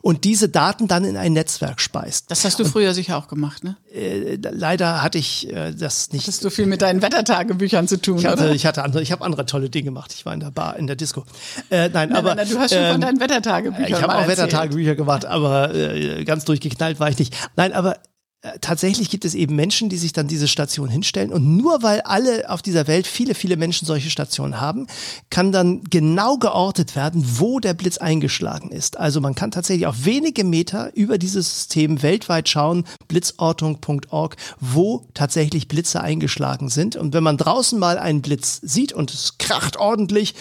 und 0.00 0.24
diese 0.24 0.48
Daten 0.48 0.88
dann 0.88 1.04
in 1.04 1.16
ein 1.16 1.34
Netzwerk 1.34 1.80
speist. 1.80 2.32
Das 2.32 2.44
hast 2.44 2.58
du 2.58 2.64
und, 2.64 2.70
früher 2.70 2.92
sicher 2.92 3.16
auch 3.16 3.28
gemacht, 3.28 3.62
ne? 3.62 3.76
Äh, 3.94 4.38
leider 4.40 5.00
hatte 5.00 5.18
ich 5.18 5.48
äh, 5.52 5.72
das 5.72 6.10
nicht. 6.10 6.22
Hattest 6.22 6.42
du 6.42 6.50
viel 6.50 6.66
mit 6.66 6.82
deinen 6.82 7.00
Wettertagebüchern 7.00 7.86
zu 7.86 8.00
tun, 8.00 8.18
ich 8.18 8.26
hatte, 8.26 8.42
oder? 8.42 8.54
Ich 8.54 8.66
hatte 8.66 8.82
andere, 8.82 9.02
ich 9.02 9.12
habe 9.12 9.24
andere 9.24 9.46
tolle 9.46 9.70
Dinge 9.70 9.84
gemacht. 9.84 10.12
Ich 10.16 10.26
war 10.26 10.34
in 10.34 10.40
der 10.40 10.50
Bar, 10.50 10.76
in 10.76 10.88
der 10.88 10.96
Disco. 10.96 11.24
Äh, 11.70 11.88
nein, 11.88 12.08
nein, 12.08 12.16
aber 12.16 12.34
nein, 12.34 12.48
du 12.48 12.58
hast 12.58 12.74
schon 12.74 12.82
ähm, 12.82 12.92
von 12.92 13.00
deinen 13.02 13.20
Wettertagebüchern 13.20 13.86
Ich 13.86 14.02
habe 14.02 14.16
auch 14.16 14.26
Wettertagebücher 14.26 14.96
gemacht, 14.96 15.26
aber 15.26 15.72
äh, 15.72 16.24
ganz 16.24 16.44
durchgeknallt 16.44 16.98
war 16.98 17.08
ich 17.08 17.18
nicht. 17.18 17.36
Nein, 17.54 17.72
aber 17.72 17.98
tatsächlich 18.60 19.08
gibt 19.08 19.24
es 19.24 19.34
eben 19.34 19.54
Menschen, 19.54 19.88
die 19.88 19.96
sich 19.96 20.12
dann 20.12 20.26
diese 20.26 20.48
Station 20.48 20.88
hinstellen 20.88 21.32
und 21.32 21.56
nur 21.56 21.82
weil 21.82 22.00
alle 22.00 22.50
auf 22.50 22.60
dieser 22.60 22.88
Welt 22.88 23.06
viele, 23.06 23.34
viele 23.34 23.56
Menschen 23.56 23.86
solche 23.86 24.10
Stationen 24.10 24.60
haben, 24.60 24.88
kann 25.30 25.52
dann 25.52 25.84
genau 25.84 26.38
geortet 26.38 26.96
werden, 26.96 27.24
wo 27.38 27.60
der 27.60 27.74
Blitz 27.74 27.98
eingeschlagen 27.98 28.70
ist. 28.70 28.98
Also 28.98 29.20
man 29.20 29.36
kann 29.36 29.52
tatsächlich 29.52 29.86
auf 29.86 30.04
wenige 30.04 30.42
Meter 30.42 30.90
über 30.96 31.18
dieses 31.18 31.54
System 31.54 32.02
weltweit 32.02 32.48
schauen, 32.48 32.84
blitzortung.org, 33.06 34.36
wo 34.58 35.06
tatsächlich 35.14 35.68
Blitze 35.68 36.00
eingeschlagen 36.00 36.68
sind. 36.68 36.96
Und 36.96 37.14
wenn 37.14 37.22
man 37.22 37.36
draußen 37.36 37.78
mal 37.78 37.98
einen 37.98 38.22
Blitz 38.22 38.60
sieht 38.62 38.92
und 38.92 39.14
es 39.14 39.38
kracht 39.38 39.76
ordentlich, 39.76 40.34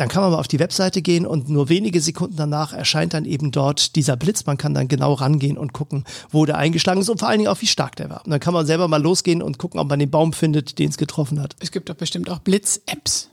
dann 0.00 0.08
kann 0.08 0.22
man 0.22 0.32
mal 0.32 0.38
auf 0.38 0.48
die 0.48 0.58
Webseite 0.58 1.02
gehen 1.02 1.26
und 1.26 1.50
nur 1.50 1.68
wenige 1.68 2.00
Sekunden 2.00 2.34
danach 2.34 2.72
erscheint 2.72 3.12
dann 3.12 3.26
eben 3.26 3.50
dort 3.50 3.96
dieser 3.96 4.16
Blitz. 4.16 4.46
Man 4.46 4.56
kann 4.56 4.72
dann 4.72 4.88
genau 4.88 5.12
rangehen 5.12 5.58
und 5.58 5.74
gucken, 5.74 6.04
wo 6.30 6.46
der 6.46 6.56
eingeschlagen 6.56 7.02
ist 7.02 7.10
und 7.10 7.18
vor 7.20 7.28
allen 7.28 7.40
Dingen 7.40 7.50
auch, 7.50 7.60
wie 7.60 7.66
stark 7.66 7.96
der 7.96 8.08
war. 8.08 8.24
Und 8.24 8.30
dann 8.30 8.40
kann 8.40 8.54
man 8.54 8.64
selber 8.64 8.88
mal 8.88 9.02
losgehen 9.02 9.42
und 9.42 9.58
gucken, 9.58 9.78
ob 9.78 9.90
man 9.90 9.98
den 9.98 10.10
Baum 10.10 10.32
findet, 10.32 10.78
den 10.78 10.88
es 10.88 10.96
getroffen 10.96 11.38
hat. 11.38 11.54
Es 11.60 11.70
gibt 11.70 11.90
doch 11.90 11.96
bestimmt 11.96 12.30
auch 12.30 12.38
Blitz-Apps. 12.38 13.28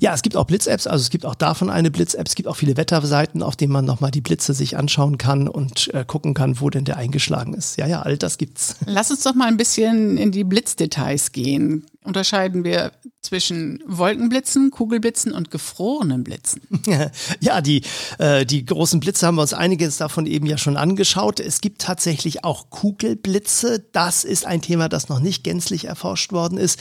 Ja, 0.00 0.14
es 0.14 0.22
gibt 0.22 0.36
auch 0.36 0.46
Blitz-Apps, 0.46 0.86
also 0.86 1.02
es 1.02 1.10
gibt 1.10 1.26
auch 1.26 1.34
davon 1.34 1.68
eine 1.68 1.90
Blitz-App. 1.90 2.26
Es 2.26 2.34
gibt 2.34 2.48
auch 2.48 2.56
viele 2.56 2.78
Wetterseiten, 2.78 3.42
auf 3.42 3.54
denen 3.54 3.72
man 3.72 3.84
nochmal 3.84 4.10
die 4.10 4.22
Blitze 4.22 4.54
sich 4.54 4.78
anschauen 4.78 5.18
kann 5.18 5.48
und 5.48 5.92
äh, 5.92 6.06
gucken 6.06 6.32
kann, 6.32 6.62
wo 6.62 6.70
denn 6.70 6.86
der 6.86 6.96
eingeschlagen 6.96 7.52
ist. 7.52 7.76
Ja, 7.76 7.86
ja, 7.86 8.00
all 8.00 8.16
das 8.16 8.38
gibt's. 8.38 8.76
Lass 8.86 9.10
uns 9.10 9.22
doch 9.22 9.34
mal 9.34 9.48
ein 9.48 9.58
bisschen 9.58 10.16
in 10.16 10.32
die 10.32 10.44
Blitzdetails 10.44 11.32
gehen. 11.32 11.84
Unterscheiden 12.04 12.64
wir 12.64 12.92
zwischen 13.22 13.82
Wolkenblitzen, 13.86 14.70
Kugelblitzen 14.70 15.32
und 15.32 15.50
gefrorenen 15.50 16.22
Blitzen. 16.22 16.62
Ja, 17.40 17.60
die, 17.60 17.82
äh, 18.18 18.44
die 18.44 18.64
großen 18.64 19.00
Blitze 19.00 19.26
haben 19.26 19.36
wir 19.36 19.42
uns 19.42 19.52
einiges 19.52 19.96
davon 19.96 20.26
eben 20.26 20.46
ja 20.46 20.58
schon 20.58 20.76
angeschaut. 20.76 21.40
Es 21.40 21.60
gibt 21.60 21.80
tatsächlich 21.80 22.44
auch 22.44 22.70
Kugelblitze. 22.70 23.84
Das 23.92 24.24
ist 24.24 24.46
ein 24.46 24.60
Thema, 24.60 24.88
das 24.88 25.08
noch 25.08 25.20
nicht 25.20 25.44
gänzlich 25.44 25.86
erforscht 25.86 26.32
worden 26.32 26.58
ist. 26.58 26.78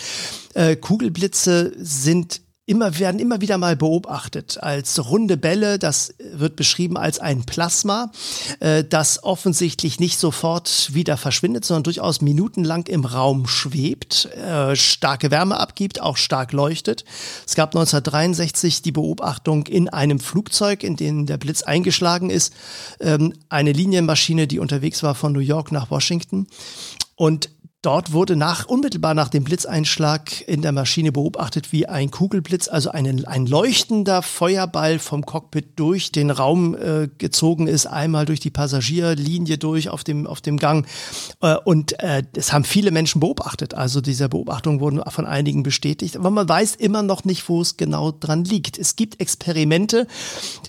Äh, 0.54 0.76
Kugelblitze 0.76 1.74
sind 1.78 2.42
immer, 2.66 2.98
werden 2.98 3.20
immer 3.20 3.42
wieder 3.42 3.58
mal 3.58 3.76
beobachtet 3.76 4.58
als 4.62 5.10
runde 5.10 5.36
Bälle. 5.36 5.80
Das 5.80 6.14
wird 6.34 6.56
beschrieben 6.56 6.98
als 6.98 7.20
ein 7.20 7.44
Plasma, 7.44 8.12
äh, 8.60 8.84
das 8.86 9.24
offensichtlich 9.24 10.00
nicht 10.00 10.18
sofort 10.18 10.94
wieder 10.94 11.18
verschwindet, 11.18 11.66
sondern 11.66 11.84
durchaus 11.84 12.22
minutenlang 12.22 12.88
im 12.88 13.04
Raum 13.04 13.48
schwebt, 13.48 14.26
äh, 14.36 14.76
starke 14.78 15.30
Wärme 15.30 15.60
abgibt, 15.60 16.02
auch 16.02 16.16
stark 16.16 16.54
leuchtet. 16.54 17.04
Es 17.46 17.56
gab 17.56 17.76
1963 17.76 18.82
die 18.82 18.94
Beobachtung 18.94 19.68
in 19.68 19.90
einem 19.90 20.20
Flugzeug, 20.20 20.84
in 20.84 20.96
dem 20.96 21.26
der 21.26 21.38
Blitz 21.38 21.64
eingeschlagen 21.64 22.30
ist, 22.30 22.54
ähm, 23.02 23.34
eine 23.50 23.74
Linienmaschine, 23.74 24.48
die 24.48 24.60
unterwegs 24.60 25.04
war 25.04 25.16
von 25.16 25.34
New 25.34 25.40
York 25.40 25.74
nach 25.74 25.92
Washington. 25.92 26.48
Und 27.16 27.50
Dort 27.84 28.14
wurde 28.14 28.38
nach, 28.38 28.66
unmittelbar 28.66 29.14
nach 29.14 29.28
dem 29.28 29.44
Blitzeinschlag 29.44 30.48
in 30.48 30.62
der 30.62 30.72
Maschine 30.72 31.12
beobachtet, 31.12 31.74
wie 31.74 31.86
ein 31.86 32.12
Kugelblitz, 32.12 32.70
also 32.70 32.92
ein, 32.92 33.26
ein 33.26 33.46
leuchtender 33.46 34.22
Feuerball 34.22 35.00
vom 35.00 35.26
Cockpit 35.26 35.66
durch 35.76 36.14
den 36.14 36.32
Raum 36.32 36.76
äh, 36.76 37.10
gezogen 37.18 37.68
ist, 37.68 37.86
einmal 37.86 38.26
durch 38.26 38.40
die 38.40 38.52
Passagierlinie 38.52 39.58
durch 39.58 39.90
auf 39.90 40.06
dem, 40.06 40.28
auf 40.28 40.40
dem 40.40 40.60
Gang. 40.60 40.88
Äh, 41.42 41.58
und 41.66 42.00
äh, 42.00 42.24
das 42.32 42.54
haben 42.54 42.64
viele 42.64 42.92
Menschen 42.92 43.20
beobachtet. 43.20 43.74
Also 43.74 44.00
diese 44.00 44.30
Beobachtungen 44.30 44.80
wurden 44.80 45.02
von 45.10 45.26
einigen 45.26 45.64
bestätigt. 45.64 46.16
Aber 46.16 46.32
man 46.32 46.48
weiß 46.48 46.76
immer 46.76 47.04
noch 47.04 47.26
nicht, 47.26 47.50
wo 47.50 47.60
es 47.60 47.76
genau 47.76 48.14
dran 48.14 48.46
liegt. 48.46 48.80
Es 48.80 48.96
gibt 48.96 49.20
Experimente. 49.20 50.08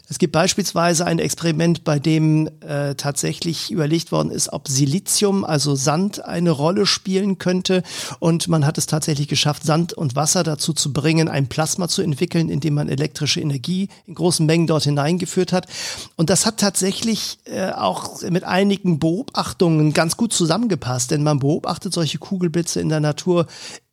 Es 0.08 0.18
gibt 0.18 0.32
beispielsweise 0.32 1.06
ein 1.06 1.20
Experiment, 1.20 1.84
bei 1.84 2.00
dem 2.00 2.50
äh, 2.58 2.96
tatsächlich 2.96 3.70
überlegt 3.70 4.10
worden 4.10 4.32
ist, 4.32 4.52
ob 4.52 4.66
Silizium, 4.66 5.44
also 5.44 5.76
Sand, 5.76 6.24
eine 6.24 6.50
Rolle 6.50 6.86
spielt 6.86 7.03
spielen 7.04 7.36
könnte. 7.36 7.82
Und 8.18 8.48
man 8.48 8.64
hat 8.64 8.78
es 8.78 8.86
tatsächlich 8.86 9.28
geschafft, 9.28 9.62
Sand 9.62 9.92
und 9.92 10.16
Wasser 10.16 10.42
dazu 10.42 10.72
zu 10.72 10.90
bringen, 10.90 11.28
ein 11.28 11.48
Plasma 11.48 11.86
zu 11.86 12.00
entwickeln, 12.00 12.48
indem 12.48 12.74
man 12.74 12.88
elektrische 12.88 13.42
Energie 13.42 13.88
in 14.06 14.14
großen 14.14 14.46
Mengen 14.46 14.66
dort 14.66 14.84
hineingeführt 14.84 15.52
hat. 15.52 15.66
Und 16.16 16.30
das 16.30 16.46
hat 16.46 16.56
tatsächlich 16.56 17.38
äh, 17.44 17.72
auch 17.72 18.22
mit 18.22 18.44
einigen 18.44 18.98
Beobachtungen 18.98 19.92
ganz 19.92 20.16
gut 20.16 20.32
zusammengepasst, 20.32 21.10
denn 21.10 21.22
man 21.22 21.40
beobachtet 21.40 21.92
solche 21.92 22.16
Kugelblitze 22.16 22.80
in 22.80 22.88
der 22.88 23.00
Natur 23.00 23.46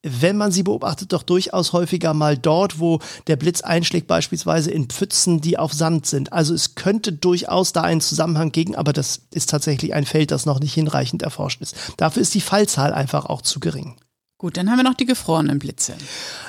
wenn 0.03 0.37
man 0.37 0.51
sie 0.51 0.63
beobachtet, 0.63 1.13
doch 1.13 1.23
durchaus 1.23 1.73
häufiger 1.73 2.13
mal 2.13 2.37
dort, 2.37 2.79
wo 2.79 2.99
der 3.27 3.35
Blitz 3.35 3.61
einschlägt, 3.61 4.07
beispielsweise 4.07 4.71
in 4.71 4.87
Pfützen, 4.87 5.41
die 5.41 5.57
auf 5.57 5.73
Sand 5.73 6.05
sind. 6.05 6.33
Also 6.33 6.53
es 6.53 6.75
könnte 6.75 7.13
durchaus 7.13 7.73
da 7.73 7.81
einen 7.81 8.01
Zusammenhang 8.01 8.51
gegen, 8.51 8.75
aber 8.75 8.93
das 8.93 9.21
ist 9.31 9.49
tatsächlich 9.49 9.93
ein 9.93 10.05
Feld, 10.05 10.31
das 10.31 10.45
noch 10.45 10.59
nicht 10.59 10.73
hinreichend 10.73 11.21
erforscht 11.21 11.61
ist. 11.61 11.75
Dafür 11.97 12.21
ist 12.21 12.33
die 12.33 12.41
Fallzahl 12.41 12.93
einfach 12.93 13.25
auch 13.25 13.41
zu 13.41 13.59
gering. 13.59 13.95
Gut, 14.41 14.57
dann 14.57 14.71
haben 14.71 14.77
wir 14.77 14.83
noch 14.83 14.95
die 14.95 15.05
gefrorenen 15.05 15.59
Blitze. 15.59 15.93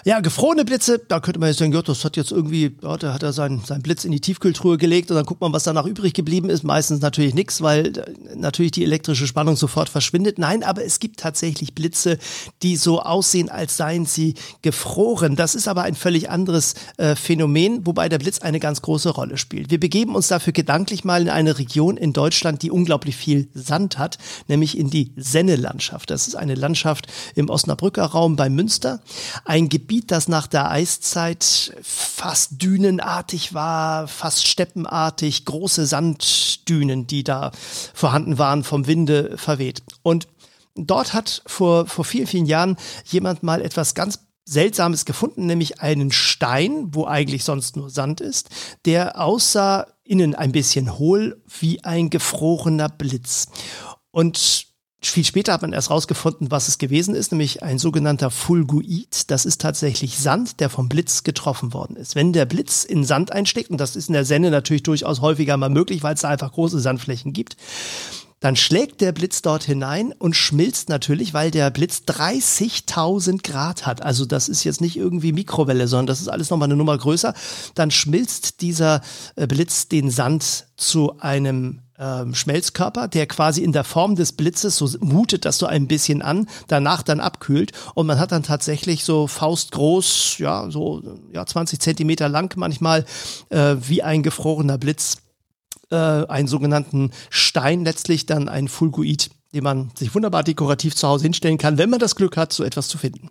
Ja, 0.06 0.20
gefrorene 0.20 0.64
Blitze, 0.64 0.98
da 0.98 1.20
könnte 1.20 1.38
man 1.38 1.50
jetzt 1.50 1.60
denken, 1.60 1.76
ja, 1.76 1.82
das 1.82 2.06
hat 2.06 2.16
jetzt 2.16 2.32
irgendwie, 2.32 2.74
ja, 2.82 2.96
da 2.96 3.12
hat 3.12 3.22
er 3.22 3.34
seinen, 3.34 3.62
seinen 3.66 3.82
Blitz 3.82 4.06
in 4.06 4.12
die 4.12 4.20
Tiefkühltruhe 4.20 4.78
gelegt 4.78 5.10
und 5.10 5.16
dann 5.16 5.26
guckt 5.26 5.42
man, 5.42 5.52
was 5.52 5.64
danach 5.64 5.84
übrig 5.84 6.14
geblieben 6.14 6.48
ist. 6.48 6.62
Meistens 6.62 7.02
natürlich 7.02 7.34
nichts, 7.34 7.60
weil 7.60 7.88
äh, 7.88 8.14
natürlich 8.34 8.72
die 8.72 8.82
elektrische 8.82 9.26
Spannung 9.26 9.56
sofort 9.56 9.90
verschwindet. 9.90 10.38
Nein, 10.38 10.62
aber 10.62 10.82
es 10.82 11.00
gibt 11.00 11.20
tatsächlich 11.20 11.74
Blitze, 11.74 12.16
die 12.62 12.76
so 12.76 13.02
aussehen, 13.02 13.50
als 13.50 13.76
seien 13.76 14.06
sie 14.06 14.36
gefroren. 14.62 15.36
Das 15.36 15.54
ist 15.54 15.68
aber 15.68 15.82
ein 15.82 15.94
völlig 15.94 16.30
anderes 16.30 16.72
äh, 16.96 17.14
Phänomen, 17.14 17.84
wobei 17.84 18.08
der 18.08 18.18
Blitz 18.18 18.38
eine 18.38 18.58
ganz 18.58 18.80
große 18.80 19.10
Rolle 19.10 19.36
spielt. 19.36 19.70
Wir 19.70 19.78
begeben 19.78 20.14
uns 20.14 20.28
dafür 20.28 20.54
gedanklich 20.54 21.04
mal 21.04 21.20
in 21.20 21.28
eine 21.28 21.58
Region 21.58 21.98
in 21.98 22.14
Deutschland, 22.14 22.62
die 22.62 22.70
unglaublich 22.70 23.16
viel 23.16 23.50
Sand 23.52 23.98
hat, 23.98 24.16
nämlich 24.48 24.78
in 24.78 24.88
die 24.88 25.12
Senne-Landschaft. 25.16 26.08
Das 26.08 26.26
ist 26.26 26.36
eine 26.36 26.54
Landschaft 26.54 27.08
im 27.34 27.50
Osnabrück 27.50 27.81
Osnabrücker 27.82 28.04
Raum 28.04 28.36
bei 28.36 28.48
Münster. 28.48 29.00
Ein 29.44 29.68
Gebiet, 29.68 30.12
das 30.12 30.28
nach 30.28 30.46
der 30.46 30.70
Eiszeit 30.70 31.74
fast 31.82 32.62
dünenartig 32.62 33.54
war, 33.54 34.06
fast 34.06 34.46
steppenartig, 34.46 35.44
große 35.44 35.86
Sanddünen, 35.86 37.08
die 37.08 37.24
da 37.24 37.50
vorhanden 37.92 38.38
waren, 38.38 38.62
vom 38.62 38.86
Winde 38.86 39.36
verweht. 39.36 39.82
Und 40.02 40.28
dort 40.76 41.12
hat 41.12 41.42
vor, 41.46 41.86
vor 41.86 42.04
vielen, 42.04 42.28
vielen 42.28 42.46
Jahren 42.46 42.76
jemand 43.04 43.42
mal 43.42 43.60
etwas 43.60 43.94
ganz 43.94 44.20
Seltsames 44.44 45.04
gefunden, 45.04 45.46
nämlich 45.46 45.80
einen 45.80 46.12
Stein, 46.12 46.88
wo 46.92 47.06
eigentlich 47.06 47.42
sonst 47.44 47.76
nur 47.76 47.90
Sand 47.90 48.20
ist, 48.20 48.48
der 48.84 49.20
aussah 49.20 49.86
innen 50.04 50.34
ein 50.36 50.52
bisschen 50.52 50.98
hohl 50.98 51.42
wie 51.60 51.82
ein 51.84 52.10
gefrorener 52.10 52.88
Blitz. 52.88 53.46
Und 54.10 54.71
viel 55.10 55.24
später 55.24 55.52
hat 55.52 55.62
man 55.62 55.72
erst 55.72 55.90
rausgefunden, 55.90 56.50
was 56.50 56.68
es 56.68 56.78
gewesen 56.78 57.14
ist, 57.14 57.32
nämlich 57.32 57.62
ein 57.62 57.78
sogenannter 57.78 58.30
Fulguid. 58.30 59.30
Das 59.30 59.44
ist 59.44 59.60
tatsächlich 59.60 60.18
Sand, 60.18 60.60
der 60.60 60.70
vom 60.70 60.88
Blitz 60.88 61.24
getroffen 61.24 61.72
worden 61.72 61.96
ist. 61.96 62.14
Wenn 62.14 62.32
der 62.32 62.46
Blitz 62.46 62.84
in 62.84 63.04
Sand 63.04 63.32
einsteckt, 63.32 63.70
und 63.70 63.78
das 63.78 63.96
ist 63.96 64.08
in 64.08 64.12
der 64.12 64.24
Senne 64.24 64.50
natürlich 64.50 64.84
durchaus 64.84 65.20
häufiger 65.20 65.56
mal 65.56 65.70
möglich, 65.70 66.02
weil 66.02 66.14
es 66.14 66.20
da 66.20 66.28
einfach 66.28 66.52
große 66.52 66.78
Sandflächen 66.78 67.32
gibt, 67.32 67.56
dann 68.42 68.56
schlägt 68.56 69.00
der 69.00 69.12
Blitz 69.12 69.40
dort 69.40 69.62
hinein 69.62 70.12
und 70.18 70.34
schmilzt 70.34 70.88
natürlich, 70.88 71.32
weil 71.32 71.52
der 71.52 71.70
Blitz 71.70 72.02
30.000 72.08 73.42
Grad 73.42 73.86
hat. 73.86 74.02
Also 74.02 74.26
das 74.26 74.48
ist 74.48 74.64
jetzt 74.64 74.80
nicht 74.80 74.96
irgendwie 74.96 75.32
Mikrowelle, 75.32 75.86
sondern 75.86 76.08
das 76.08 76.20
ist 76.20 76.28
alles 76.28 76.50
nochmal 76.50 76.66
eine 76.66 76.76
Nummer 76.76 76.98
größer. 76.98 77.34
Dann 77.76 77.92
schmilzt 77.92 78.60
dieser 78.60 79.00
äh, 79.36 79.46
Blitz 79.46 79.86
den 79.86 80.10
Sand 80.10 80.66
zu 80.76 81.20
einem 81.20 81.82
ähm, 81.98 82.34
Schmelzkörper, 82.34 83.08
der 83.08 83.26
quasi 83.26 83.62
in 83.62 83.72
der 83.72 83.84
Form 83.84 84.16
des 84.16 84.32
Blitzes, 84.32 84.76
so 84.76 84.88
mutet 85.00 85.44
das 85.44 85.58
so 85.58 85.66
ein 85.66 85.86
bisschen 85.88 86.22
an, 86.22 86.48
danach 86.68 87.02
dann 87.02 87.20
abkühlt 87.20 87.72
und 87.94 88.06
man 88.06 88.18
hat 88.18 88.32
dann 88.32 88.42
tatsächlich 88.42 89.04
so 89.04 89.26
faustgroß, 89.26 90.38
ja, 90.38 90.70
so 90.70 91.02
ja, 91.32 91.44
20 91.44 91.80
Zentimeter 91.80 92.28
lang 92.28 92.54
manchmal, 92.56 93.04
äh, 93.50 93.76
wie 93.80 94.02
ein 94.02 94.22
gefrorener 94.22 94.78
Blitz, 94.78 95.18
äh, 95.90 95.96
einen 95.96 96.48
sogenannten 96.48 97.10
Stein, 97.30 97.84
letztlich 97.84 98.26
dann 98.26 98.48
ein 98.48 98.68
Fulguid, 98.68 99.30
den 99.54 99.64
man 99.64 99.90
sich 99.96 100.14
wunderbar 100.14 100.42
dekorativ 100.42 100.94
zu 100.94 101.06
Hause 101.06 101.24
hinstellen 101.24 101.58
kann, 101.58 101.78
wenn 101.78 101.90
man 101.90 102.00
das 102.00 102.16
Glück 102.16 102.36
hat, 102.36 102.52
so 102.52 102.64
etwas 102.64 102.88
zu 102.88 102.98
finden. 102.98 103.30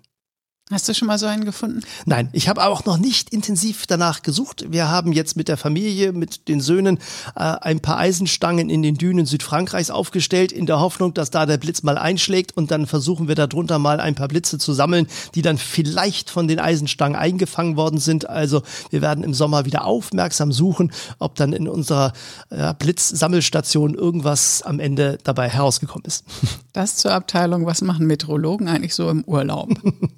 Hast 0.71 0.88
du 0.88 0.93
schon 0.93 1.10
mal 1.10 1.19
so 1.19 1.25
einen 1.25 1.43
gefunden? 1.43 1.81
Nein, 2.05 2.29
ich 2.31 2.47
habe 2.47 2.65
auch 2.65 2.86
noch 2.86 2.97
nicht 2.97 3.31
intensiv 3.31 3.88
danach 3.88 4.21
gesucht. 4.21 4.65
Wir 4.69 4.88
haben 4.88 5.12
jetzt 5.12 5.36
mit 5.36 5.49
der 5.49 5.57
Familie, 5.57 6.13
mit 6.13 6.47
den 6.47 6.62
Söhnen 6.62 6.97
äh, 7.36 7.41
ein 7.41 7.81
paar 7.81 7.97
Eisenstangen 7.97 8.69
in 8.69 8.81
den 8.81 8.95
Dünen 8.95 9.25
Südfrankreichs 9.25 9.89
aufgestellt, 9.89 10.53
in 10.53 10.65
der 10.65 10.79
Hoffnung, 10.79 11.13
dass 11.13 11.29
da 11.29 11.45
der 11.45 11.57
Blitz 11.57 11.84
mal 11.84 11.97
einschlägt 11.97 12.55
und 12.55 12.71
dann 12.71 12.88
versuchen 12.88 13.27
wir 13.27 13.36
darunter 13.36 13.79
mal 13.79 13.99
ein 13.99 14.15
paar 14.15 14.29
Blitze 14.29 14.60
zu 14.60 14.71
sammeln, 14.71 15.07
die 15.36 15.41
dann 15.41 15.57
vielleicht 15.57 16.29
von 16.29 16.47
den 16.47 16.60
Eisenstangen 16.60 17.19
eingefangen 17.19 17.75
worden 17.75 17.99
sind. 17.99 18.29
Also 18.29 18.62
wir 18.91 19.01
werden 19.01 19.25
im 19.25 19.34
Sommer 19.34 19.65
wieder 19.65 19.84
aufmerksam 19.84 20.53
suchen, 20.53 20.93
ob 21.19 21.36
dann 21.36 21.51
in 21.51 21.67
unserer 21.67 22.13
äh, 22.49 22.73
Blitzsammelstation 22.73 23.93
irgendwas 23.93 24.62
am 24.62 24.79
Ende 24.79 25.17
dabei 25.25 25.49
herausgekommen 25.49 26.05
ist. 26.05 26.23
Das 26.71 26.95
zur 26.95 27.12
Abteilung, 27.12 27.65
was 27.65 27.81
machen 27.81 28.07
Meteorologen 28.07 28.69
eigentlich 28.69 28.95
so 28.95 29.10
im 29.10 29.25
Urlaub? 29.25 29.69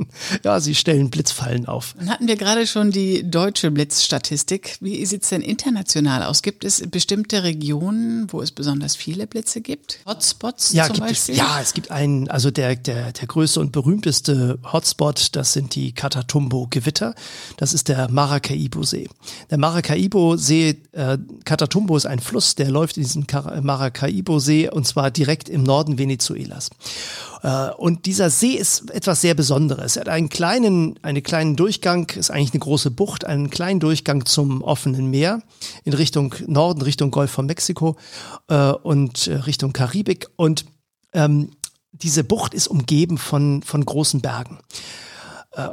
ja, 0.44 0.60
sie 0.60 0.76
stellen 0.76 1.10
Blitzfallen 1.10 1.68
auf. 1.68 1.96
Dann 1.98 2.10
hatten 2.10 2.28
wir 2.28 2.36
gerade 2.36 2.68
schon 2.68 2.92
die 2.92 3.30
deutsche 3.30 3.72
Blitzstatistik. 3.72 4.78
Wie 4.82 5.06
sieht 5.06 5.24
es 5.24 5.30
denn 5.30 5.42
international 5.42 6.24
aus? 6.24 6.42
Gibt 6.42 6.66
es 6.66 6.84
bestimmte 6.90 7.44
Regionen, 7.44 8.28
wo 8.32 8.42
es 8.42 8.52
besonders 8.52 8.96
viele 8.96 9.26
Blitze 9.26 9.62
gibt? 9.62 10.00
Hotspots 10.06 10.74
ja, 10.74 10.86
zum 10.86 10.96
gibt 10.96 11.08
Beispiel? 11.08 11.36
Es, 11.36 11.40
ja, 11.40 11.60
es 11.62 11.74
gibt 11.74 11.92
einen, 11.92 12.30
also 12.30 12.52
der, 12.52 12.76
der, 12.76 13.14
der 13.14 13.28
größte 13.28 13.60
und 13.60 13.72
berühmteste 13.72 14.60
Hotspot, 14.72 15.36
das 15.36 15.54
sind 15.54 15.76
die 15.76 15.94
Catatumbo-Gewitter. 15.94 17.16
Das 17.58 17.74
ist 17.74 17.88
der 17.88 18.10
Maracaibo-See. 18.10 19.08
Der 19.50 19.58
Maracaibo-See, 19.58 20.78
äh, 20.92 21.18
Catatumbo 21.46 21.96
ist 21.96 22.06
ein 22.06 22.20
Fluss, 22.20 22.56
der 22.56 22.70
läuft 22.70 22.98
in 22.98 23.04
diesen 23.04 23.26
Maracaibo-See 23.62 24.70
und 24.70 24.86
zwar 24.86 25.10
direkt 25.10 25.48
im 25.48 25.64
Norden 25.64 25.98
Venezuelas. 25.98 26.70
Äh, 27.44 27.70
und 27.78 28.06
dieser 28.06 28.30
See 28.30 28.54
ist 28.54 28.90
etwas 28.90 29.22
sehr 29.22 29.36
Besonderes. 29.36 29.98
Er 29.98 30.02
hat 30.02 30.10
einen 30.10 30.30
kleinen, 30.30 30.98
einen 31.04 31.22
kleinen 31.22 31.56
Durchgang, 31.56 32.10
ist 32.16 32.32
eigentlich 32.32 32.54
eine 32.54 32.62
große 32.62 32.90
Bucht, 32.90 33.26
einen 33.26 33.50
kleinen 33.50 33.80
Durchgang 33.80 34.26
zum 34.26 34.64
offenen 34.64 35.12
Meer 35.12 35.44
in 35.84 35.94
Richtung 35.94 36.34
Norden, 36.48 36.82
Richtung 36.82 37.12
Golf 37.12 37.32
von 37.32 37.46
Mexiko 37.46 37.98
äh, 38.48 38.72
und 38.72 39.28
äh, 39.28 39.36
Richtung 39.36 39.74
Karibik. 39.74 40.28
Und 40.38 40.66
ähm, 41.14 41.52
diese 41.92 42.24
Bucht 42.24 42.54
ist 42.54 42.68
umgeben 42.68 43.18
von, 43.18 43.62
von 43.62 43.86
großen 43.86 44.22
Bergen. 44.22 44.58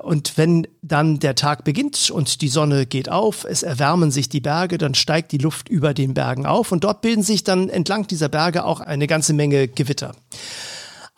Und 0.02 0.37
wenn 0.37 0.68
dann 0.83 1.20
der 1.20 1.35
Tag 1.35 1.64
beginnt 1.64 2.11
und 2.11 2.42
die 2.42 2.48
Sonne 2.48 2.85
geht 2.85 3.09
auf, 3.09 3.46
es 3.48 3.62
erwärmen 3.62 4.11
sich 4.11 4.28
die 4.28 4.42
Berge, 4.42 4.76
dann 4.76 4.94
steigt 4.94 5.33
die 5.33 5.38
Luft 5.38 5.70
über 5.70 5.94
den 5.94 6.12
Bergen 6.12 6.44
auf 6.44 6.70
und 6.70 6.85
dort 6.85 7.00
bilden 7.00 7.22
sich 7.22 7.44
dann 7.44 7.70
entlang 7.70 8.06
dieser 8.06 8.28
Berge 8.28 8.66
auch 8.66 8.80
eine 8.80 9.06
ganze 9.06 9.33
Menge 9.33 9.68
Gewitter. 9.68 10.12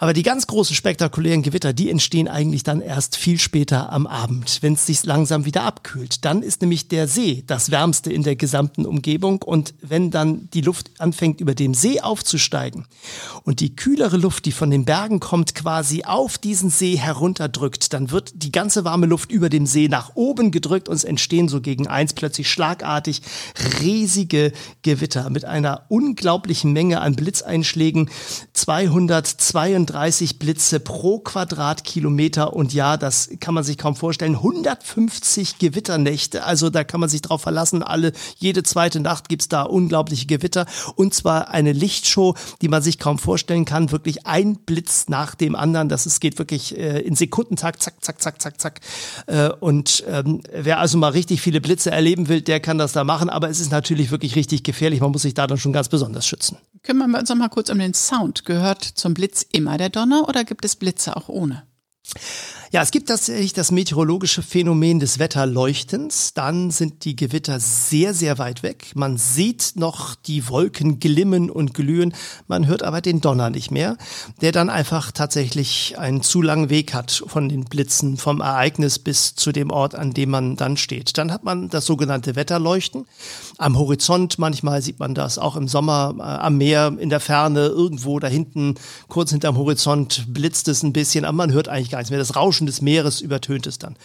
Aber 0.02 0.14
die 0.14 0.24
ganz 0.24 0.48
großen 0.48 0.74
spektakulären 0.74 1.42
Gewitter, 1.42 1.72
die 1.72 1.88
entstehen 1.88 2.26
eigentlich 2.26 2.64
dann 2.64 2.80
erst 2.80 3.14
viel 3.14 3.38
später 3.38 3.92
am 3.92 4.08
Abend, 4.08 4.58
wenn 4.60 4.72
es 4.72 4.84
sich 4.84 5.04
langsam 5.04 5.44
wieder 5.44 5.62
abkühlt. 5.62 6.24
Dann 6.24 6.42
ist 6.42 6.60
nämlich 6.60 6.88
der 6.88 7.06
See 7.06 7.44
das 7.46 7.70
wärmste 7.70 8.12
in 8.12 8.24
der 8.24 8.34
gesamten 8.34 8.84
Umgebung 8.84 9.42
und 9.42 9.74
wenn 9.80 10.10
dann 10.10 10.48
die 10.54 10.60
Luft 10.60 10.90
anfängt 10.98 11.40
über 11.40 11.54
dem 11.54 11.72
See 11.72 12.00
aufzusteigen 12.00 12.86
und 13.44 13.60
die 13.60 13.76
kühlere 13.76 14.16
Luft, 14.16 14.44
die 14.46 14.50
von 14.50 14.72
den 14.72 14.84
Bergen 14.84 15.20
kommt, 15.20 15.54
quasi 15.54 16.02
auf 16.02 16.36
diesen 16.36 16.70
See 16.70 16.96
herunterdrückt, 16.96 17.92
dann 17.92 18.10
wird 18.10 18.32
die 18.34 18.50
ganze 18.50 18.84
warme 18.84 19.06
Luft 19.06 19.30
über 19.30 19.50
dem 19.50 19.66
See 19.66 19.86
nach 19.86 20.16
oben 20.16 20.50
gedrückt 20.50 20.88
und 20.88 20.96
es 20.96 21.04
entstehen 21.04 21.48
so 21.48 21.60
gegen 21.60 21.86
eins 21.86 22.12
plötzlich 22.12 22.50
schlagartig 22.50 23.22
riesige 23.80 24.52
Gewitter 24.82 25.30
mit 25.30 25.44
einer 25.44 25.84
unglaublichen 25.86 26.72
Menge 26.72 27.00
an 27.00 27.14
Blitzeinschlägen. 27.14 28.10
232 28.52 29.91
35 29.92 30.38
Blitze 30.38 30.80
pro 30.80 31.18
Quadratkilometer 31.18 32.54
und 32.54 32.72
ja, 32.72 32.96
das 32.96 33.30
kann 33.40 33.54
man 33.54 33.62
sich 33.62 33.76
kaum 33.76 33.94
vorstellen. 33.94 34.36
150 34.36 35.58
Gewitternächte, 35.58 36.44
also 36.44 36.70
da 36.70 36.82
kann 36.82 37.00
man 37.00 37.08
sich 37.08 37.20
drauf 37.22 37.42
verlassen. 37.42 37.82
Alle, 37.82 38.12
jede 38.38 38.62
zweite 38.62 39.00
Nacht 39.00 39.28
gibt's 39.28 39.48
da 39.48 39.62
unglaubliche 39.62 40.26
Gewitter 40.26 40.66
und 40.96 41.14
zwar 41.14 41.50
eine 41.50 41.72
Lichtshow, 41.72 42.34
die 42.62 42.68
man 42.68 42.82
sich 42.82 42.98
kaum 42.98 43.18
vorstellen 43.18 43.64
kann. 43.64 43.92
Wirklich 43.92 44.26
ein 44.26 44.56
Blitz 44.56 45.08
nach 45.08 45.34
dem 45.34 45.54
anderen. 45.54 45.88
Das 45.88 46.06
ist, 46.06 46.20
geht 46.20 46.38
wirklich 46.38 46.76
äh, 46.76 47.00
in 47.00 47.14
Sekundentakt, 47.14 47.82
zack, 47.82 48.02
zack, 48.02 48.20
zack, 48.22 48.40
zack, 48.40 48.60
zack. 48.60 48.80
Äh, 49.26 49.50
und 49.60 50.04
ähm, 50.08 50.40
wer 50.52 50.80
also 50.80 50.96
mal 50.96 51.10
richtig 51.10 51.42
viele 51.42 51.60
Blitze 51.60 51.90
erleben 51.90 52.28
will, 52.28 52.40
der 52.40 52.60
kann 52.60 52.78
das 52.78 52.92
da 52.92 53.04
machen. 53.04 53.28
Aber 53.28 53.50
es 53.50 53.60
ist 53.60 53.70
natürlich 53.70 54.10
wirklich 54.10 54.36
richtig 54.36 54.62
gefährlich. 54.62 55.00
Man 55.00 55.12
muss 55.12 55.22
sich 55.22 55.34
da 55.34 55.46
dann 55.46 55.58
schon 55.58 55.72
ganz 55.72 55.88
besonders 55.88 56.26
schützen. 56.26 56.56
Kümmern 56.82 57.10
wir 57.12 57.20
uns 57.20 57.28
noch 57.28 57.36
mal 57.36 57.48
kurz 57.48 57.70
um 57.70 57.78
den 57.78 57.94
Sound. 57.94 58.44
Gehört 58.44 58.82
zum 58.82 59.14
Blitz 59.14 59.46
immer 59.52 59.78
der 59.78 59.88
Donner 59.88 60.28
oder 60.28 60.44
gibt 60.44 60.64
es 60.64 60.76
Blitze 60.76 61.16
auch 61.16 61.28
ohne? 61.28 61.62
Ja, 62.74 62.80
es 62.80 62.90
gibt 62.90 63.10
tatsächlich 63.10 63.52
das 63.52 63.70
meteorologische 63.70 64.40
Phänomen 64.40 64.98
des 64.98 65.18
Wetterleuchtens. 65.18 66.32
Dann 66.32 66.70
sind 66.70 67.04
die 67.04 67.14
Gewitter 67.14 67.60
sehr, 67.60 68.14
sehr 68.14 68.38
weit 68.38 68.62
weg. 68.62 68.92
Man 68.94 69.18
sieht 69.18 69.72
noch 69.74 70.14
die 70.14 70.48
Wolken 70.48 70.98
glimmen 70.98 71.50
und 71.50 71.74
glühen. 71.74 72.14
Man 72.48 72.66
hört 72.66 72.82
aber 72.82 73.02
den 73.02 73.20
Donner 73.20 73.50
nicht 73.50 73.70
mehr, 73.70 73.98
der 74.40 74.52
dann 74.52 74.70
einfach 74.70 75.12
tatsächlich 75.12 75.98
einen 75.98 76.22
zu 76.22 76.40
langen 76.40 76.70
Weg 76.70 76.94
hat 76.94 77.22
von 77.26 77.50
den 77.50 77.64
Blitzen, 77.64 78.16
vom 78.16 78.40
Ereignis 78.40 78.98
bis 78.98 79.34
zu 79.34 79.52
dem 79.52 79.68
Ort, 79.68 79.94
an 79.94 80.14
dem 80.14 80.30
man 80.30 80.56
dann 80.56 80.78
steht. 80.78 81.18
Dann 81.18 81.30
hat 81.30 81.44
man 81.44 81.68
das 81.68 81.84
sogenannte 81.84 82.36
Wetterleuchten. 82.36 83.04
Am 83.58 83.78
Horizont, 83.78 84.38
manchmal 84.38 84.80
sieht 84.80 84.98
man 84.98 85.14
das 85.14 85.36
auch 85.36 85.56
im 85.56 85.68
Sommer 85.68 86.14
äh, 86.18 86.22
am 86.22 86.56
Meer, 86.56 86.96
in 86.98 87.10
der 87.10 87.20
Ferne, 87.20 87.66
irgendwo 87.66 88.18
da 88.18 88.28
hinten, 88.28 88.76
kurz 89.08 89.30
hinterm 89.30 89.58
Horizont 89.58 90.24
blitzt 90.28 90.68
es 90.68 90.82
ein 90.82 90.94
bisschen, 90.94 91.26
aber 91.26 91.36
man 91.36 91.52
hört 91.52 91.68
eigentlich 91.68 91.90
gar 91.90 91.98
nichts 91.98 92.08
mehr. 92.08 92.18
Das 92.18 92.34
Rauschen 92.34 92.61
des 92.66 92.82
Meeres 92.82 93.20
übertönt 93.20 93.66
es 93.66 93.78
dann. 93.78 93.96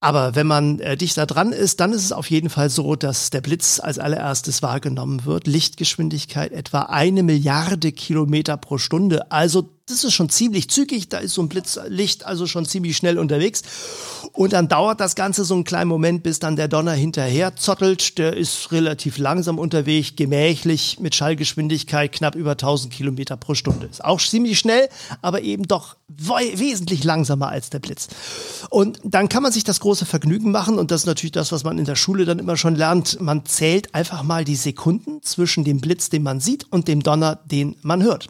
Aber 0.00 0.34
wenn 0.34 0.46
man 0.46 0.78
äh, 0.80 0.96
dichter 0.96 1.26
dran 1.26 1.52
ist, 1.52 1.80
dann 1.80 1.92
ist 1.92 2.04
es 2.04 2.12
auf 2.12 2.30
jeden 2.30 2.50
Fall 2.50 2.68
so, 2.68 2.96
dass 2.96 3.30
der 3.30 3.40
Blitz 3.40 3.80
als 3.80 3.98
allererstes 3.98 4.62
wahrgenommen 4.62 5.24
wird. 5.24 5.46
Lichtgeschwindigkeit 5.46 6.52
etwa 6.52 6.82
eine 6.82 7.22
Milliarde 7.22 7.92
Kilometer 7.92 8.56
pro 8.56 8.78
Stunde. 8.78 9.32
Also 9.32 9.75
das 9.88 10.02
ist 10.02 10.14
schon 10.14 10.28
ziemlich 10.28 10.68
zügig, 10.68 11.08
da 11.08 11.18
ist 11.18 11.34
so 11.34 11.42
ein 11.42 11.48
Blitzlicht 11.48 12.26
also 12.26 12.48
schon 12.48 12.66
ziemlich 12.66 12.96
schnell 12.96 13.20
unterwegs. 13.20 13.62
Und 14.32 14.52
dann 14.52 14.66
dauert 14.66 14.98
das 14.98 15.14
Ganze 15.14 15.44
so 15.44 15.54
einen 15.54 15.62
kleinen 15.62 15.88
Moment, 15.88 16.24
bis 16.24 16.40
dann 16.40 16.56
der 16.56 16.66
Donner 16.66 16.92
hinterher 16.92 17.54
zottelt. 17.54 18.18
Der 18.18 18.36
ist 18.36 18.72
relativ 18.72 19.16
langsam 19.16 19.60
unterwegs, 19.60 20.16
gemächlich, 20.16 20.98
mit 20.98 21.14
Schallgeschwindigkeit 21.14 22.10
knapp 22.10 22.34
über 22.34 22.52
1000 22.52 22.92
Kilometer 22.92 23.36
pro 23.36 23.54
Stunde. 23.54 23.86
Ist 23.86 24.04
auch 24.04 24.20
ziemlich 24.20 24.58
schnell, 24.58 24.88
aber 25.22 25.42
eben 25.42 25.68
doch 25.68 25.94
wesentlich 26.08 27.04
langsamer 27.04 27.48
als 27.48 27.70
der 27.70 27.78
Blitz. 27.78 28.08
Und 28.70 28.98
dann 29.04 29.28
kann 29.28 29.44
man 29.44 29.52
sich 29.52 29.62
das 29.62 29.78
große 29.78 30.04
Vergnügen 30.04 30.50
machen 30.50 30.78
und 30.78 30.90
das 30.90 31.02
ist 31.02 31.06
natürlich 31.06 31.32
das, 31.32 31.52
was 31.52 31.62
man 31.62 31.78
in 31.78 31.84
der 31.84 31.96
Schule 31.96 32.24
dann 32.24 32.40
immer 32.40 32.56
schon 32.56 32.74
lernt. 32.74 33.20
Man 33.20 33.46
zählt 33.46 33.94
einfach 33.94 34.24
mal 34.24 34.44
die 34.44 34.56
Sekunden 34.56 35.22
zwischen 35.22 35.62
dem 35.62 35.80
Blitz, 35.80 36.10
den 36.10 36.24
man 36.24 36.40
sieht, 36.40 36.66
und 36.70 36.88
dem 36.88 37.02
Donner, 37.04 37.36
den 37.44 37.76
man 37.82 38.02
hört. 38.02 38.28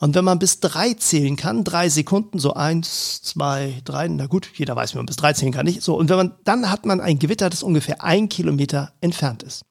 Und 0.00 0.14
wenn 0.14 0.24
man 0.24 0.38
bis 0.38 0.60
drei 0.60 0.94
zählen 0.98 1.36
kann, 1.36 1.64
drei 1.64 1.88
Sekunden, 1.88 2.38
so 2.38 2.54
eins, 2.54 3.22
zwei, 3.22 3.80
drei, 3.84 4.08
na 4.08 4.26
gut, 4.26 4.48
jeder 4.54 4.76
weiß, 4.76 4.92
wie 4.92 4.98
man 4.98 5.06
bis 5.06 5.16
drei 5.16 5.32
zählen 5.32 5.52
kann, 5.52 5.66
nicht? 5.66 5.82
So, 5.82 5.96
und 5.96 6.08
wenn 6.08 6.16
man, 6.16 6.34
dann 6.44 6.70
hat 6.70 6.86
man 6.86 7.00
ein 7.00 7.18
Gewitter, 7.18 7.50
das 7.50 7.62
ungefähr 7.62 8.02
ein 8.02 8.28
Kilometer 8.28 8.92
entfernt 9.00 9.42
ist. 9.42 9.64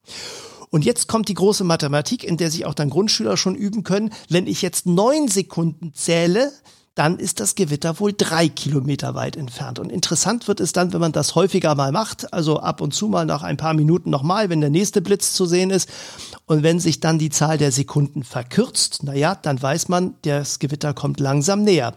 Und 0.70 0.84
jetzt 0.84 1.08
kommt 1.08 1.30
die 1.30 1.34
große 1.34 1.63
Mathematik, 1.63 2.24
in 2.24 2.38
der 2.38 2.52
sich 2.52 2.66
auch 2.66 2.74
dann 2.74 2.90
Grundschüler 2.90 3.38
schon 3.38 3.56
üben 3.56 3.84
können. 3.84 4.12
Wenn 4.30 4.48
ich 4.48 4.62
jetzt 4.62 4.86
neun 4.86 5.28
Sekunden 5.28 5.94
zähle, 5.94 6.52
dann 6.98 7.20
ist 7.20 7.40
das 7.40 7.54
Gewitter 7.54 8.00
wohl 8.00 8.14
drei 8.18 8.50
Kilometer 8.50 9.14
weit 9.14 9.38
entfernt. 9.38 9.78
Und 9.78 9.92
interessant 9.92 10.48
wird 10.48 10.60
es 10.60 10.74
dann, 10.74 10.94
wenn 10.94 11.00
man 11.00 11.12
das 11.12 11.36
häufiger 11.36 11.76
mal 11.76 11.92
macht, 11.92 12.34
also 12.34 12.60
ab 12.60 12.82
und 12.82 12.94
zu 12.94 13.08
mal 13.08 13.26
nach 13.26 13.44
ein 13.44 13.58
paar 13.58 13.76
Minuten 13.76 14.10
nochmal, 14.10 14.50
wenn 14.50 14.62
der 14.62 14.72
nächste 14.72 15.02
Blitz 15.02 15.34
zu 15.34 15.46
sehen 15.46 15.70
ist. 15.70 15.88
Und 16.46 16.64
wenn 16.64 16.80
sich 16.80 17.00
dann 17.00 17.20
die 17.20 17.30
Zahl 17.30 17.60
der 17.60 17.72
Sekunden 17.72 18.24
verkürzt, 18.24 19.04
naja, 19.04 19.36
dann 19.36 19.62
weiß 19.62 19.90
man, 19.90 20.16
das 20.24 20.58
Gewitter 20.58 20.96
kommt 20.96 21.20
langsam 21.20 21.64
näher. 21.64 21.94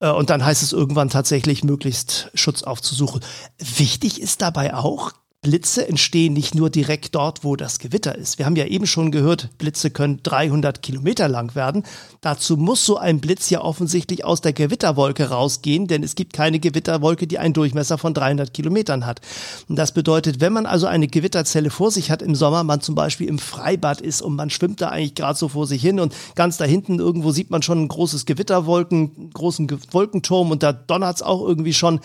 Äh, 0.00 0.10
und 0.10 0.30
dann 0.30 0.44
heißt 0.44 0.62
es 0.62 0.72
irgendwann 0.72 1.10
tatsächlich, 1.10 1.62
möglichst 1.62 2.30
Schutz 2.32 2.62
aufzusuchen. 2.62 3.20
Wichtig 3.58 4.20
ist 4.20 4.40
dabei 4.40 4.74
auch, 4.74 5.12
Blitze 5.42 5.86
entstehen 5.86 6.32
nicht 6.32 6.56
nur 6.56 6.70
direkt 6.70 7.14
dort, 7.14 7.44
wo 7.44 7.54
das 7.54 7.78
Gewitter 7.78 8.16
ist. 8.16 8.38
Wir 8.38 8.46
haben 8.46 8.56
ja 8.56 8.64
eben 8.66 8.86
schon 8.86 9.12
gehört, 9.12 9.50
Blitze 9.58 9.90
können 9.90 10.18
300 10.24 10.82
Kilometer 10.82 11.28
lang 11.28 11.54
werden. 11.54 11.84
Dazu 12.20 12.56
muss 12.56 12.84
so 12.84 12.96
ein 12.96 13.20
Blitz 13.20 13.48
ja 13.48 13.60
offensichtlich 13.60 14.24
aus 14.24 14.40
der 14.40 14.52
Gewitterwolke 14.52 15.28
rausgehen, 15.28 15.86
denn 15.86 16.02
es 16.02 16.16
gibt 16.16 16.32
keine 16.32 16.58
Gewitterwolke, 16.58 17.28
die 17.28 17.38
einen 17.38 17.54
Durchmesser 17.54 17.96
von 17.96 18.12
300 18.12 18.52
Kilometern 18.52 19.06
hat. 19.06 19.20
Und 19.68 19.76
das 19.76 19.92
bedeutet, 19.92 20.40
wenn 20.40 20.52
man 20.52 20.66
also 20.66 20.88
eine 20.88 21.06
Gewitterzelle 21.06 21.70
vor 21.70 21.92
sich 21.92 22.10
hat 22.10 22.22
im 22.22 22.34
Sommer, 22.34 22.64
man 22.64 22.80
zum 22.80 22.96
Beispiel 22.96 23.28
im 23.28 23.38
Freibad 23.38 24.00
ist 24.00 24.22
und 24.22 24.34
man 24.34 24.50
schwimmt 24.50 24.80
da 24.80 24.88
eigentlich 24.88 25.14
gerade 25.14 25.38
so 25.38 25.48
vor 25.48 25.68
sich 25.68 25.80
hin 25.80 26.00
und 26.00 26.12
ganz 26.34 26.56
da 26.56 26.64
hinten 26.64 26.98
irgendwo 26.98 27.30
sieht 27.30 27.50
man 27.50 27.62
schon 27.62 27.84
ein 27.84 27.88
großes 27.88 28.26
Gewitterwolken, 28.26 29.30
großen 29.32 29.70
Wolkenturm 29.92 30.50
und 30.50 30.64
da 30.64 30.72
donnert's 30.72 31.22
auch 31.22 31.46
irgendwie 31.46 31.74
schon. 31.74 32.00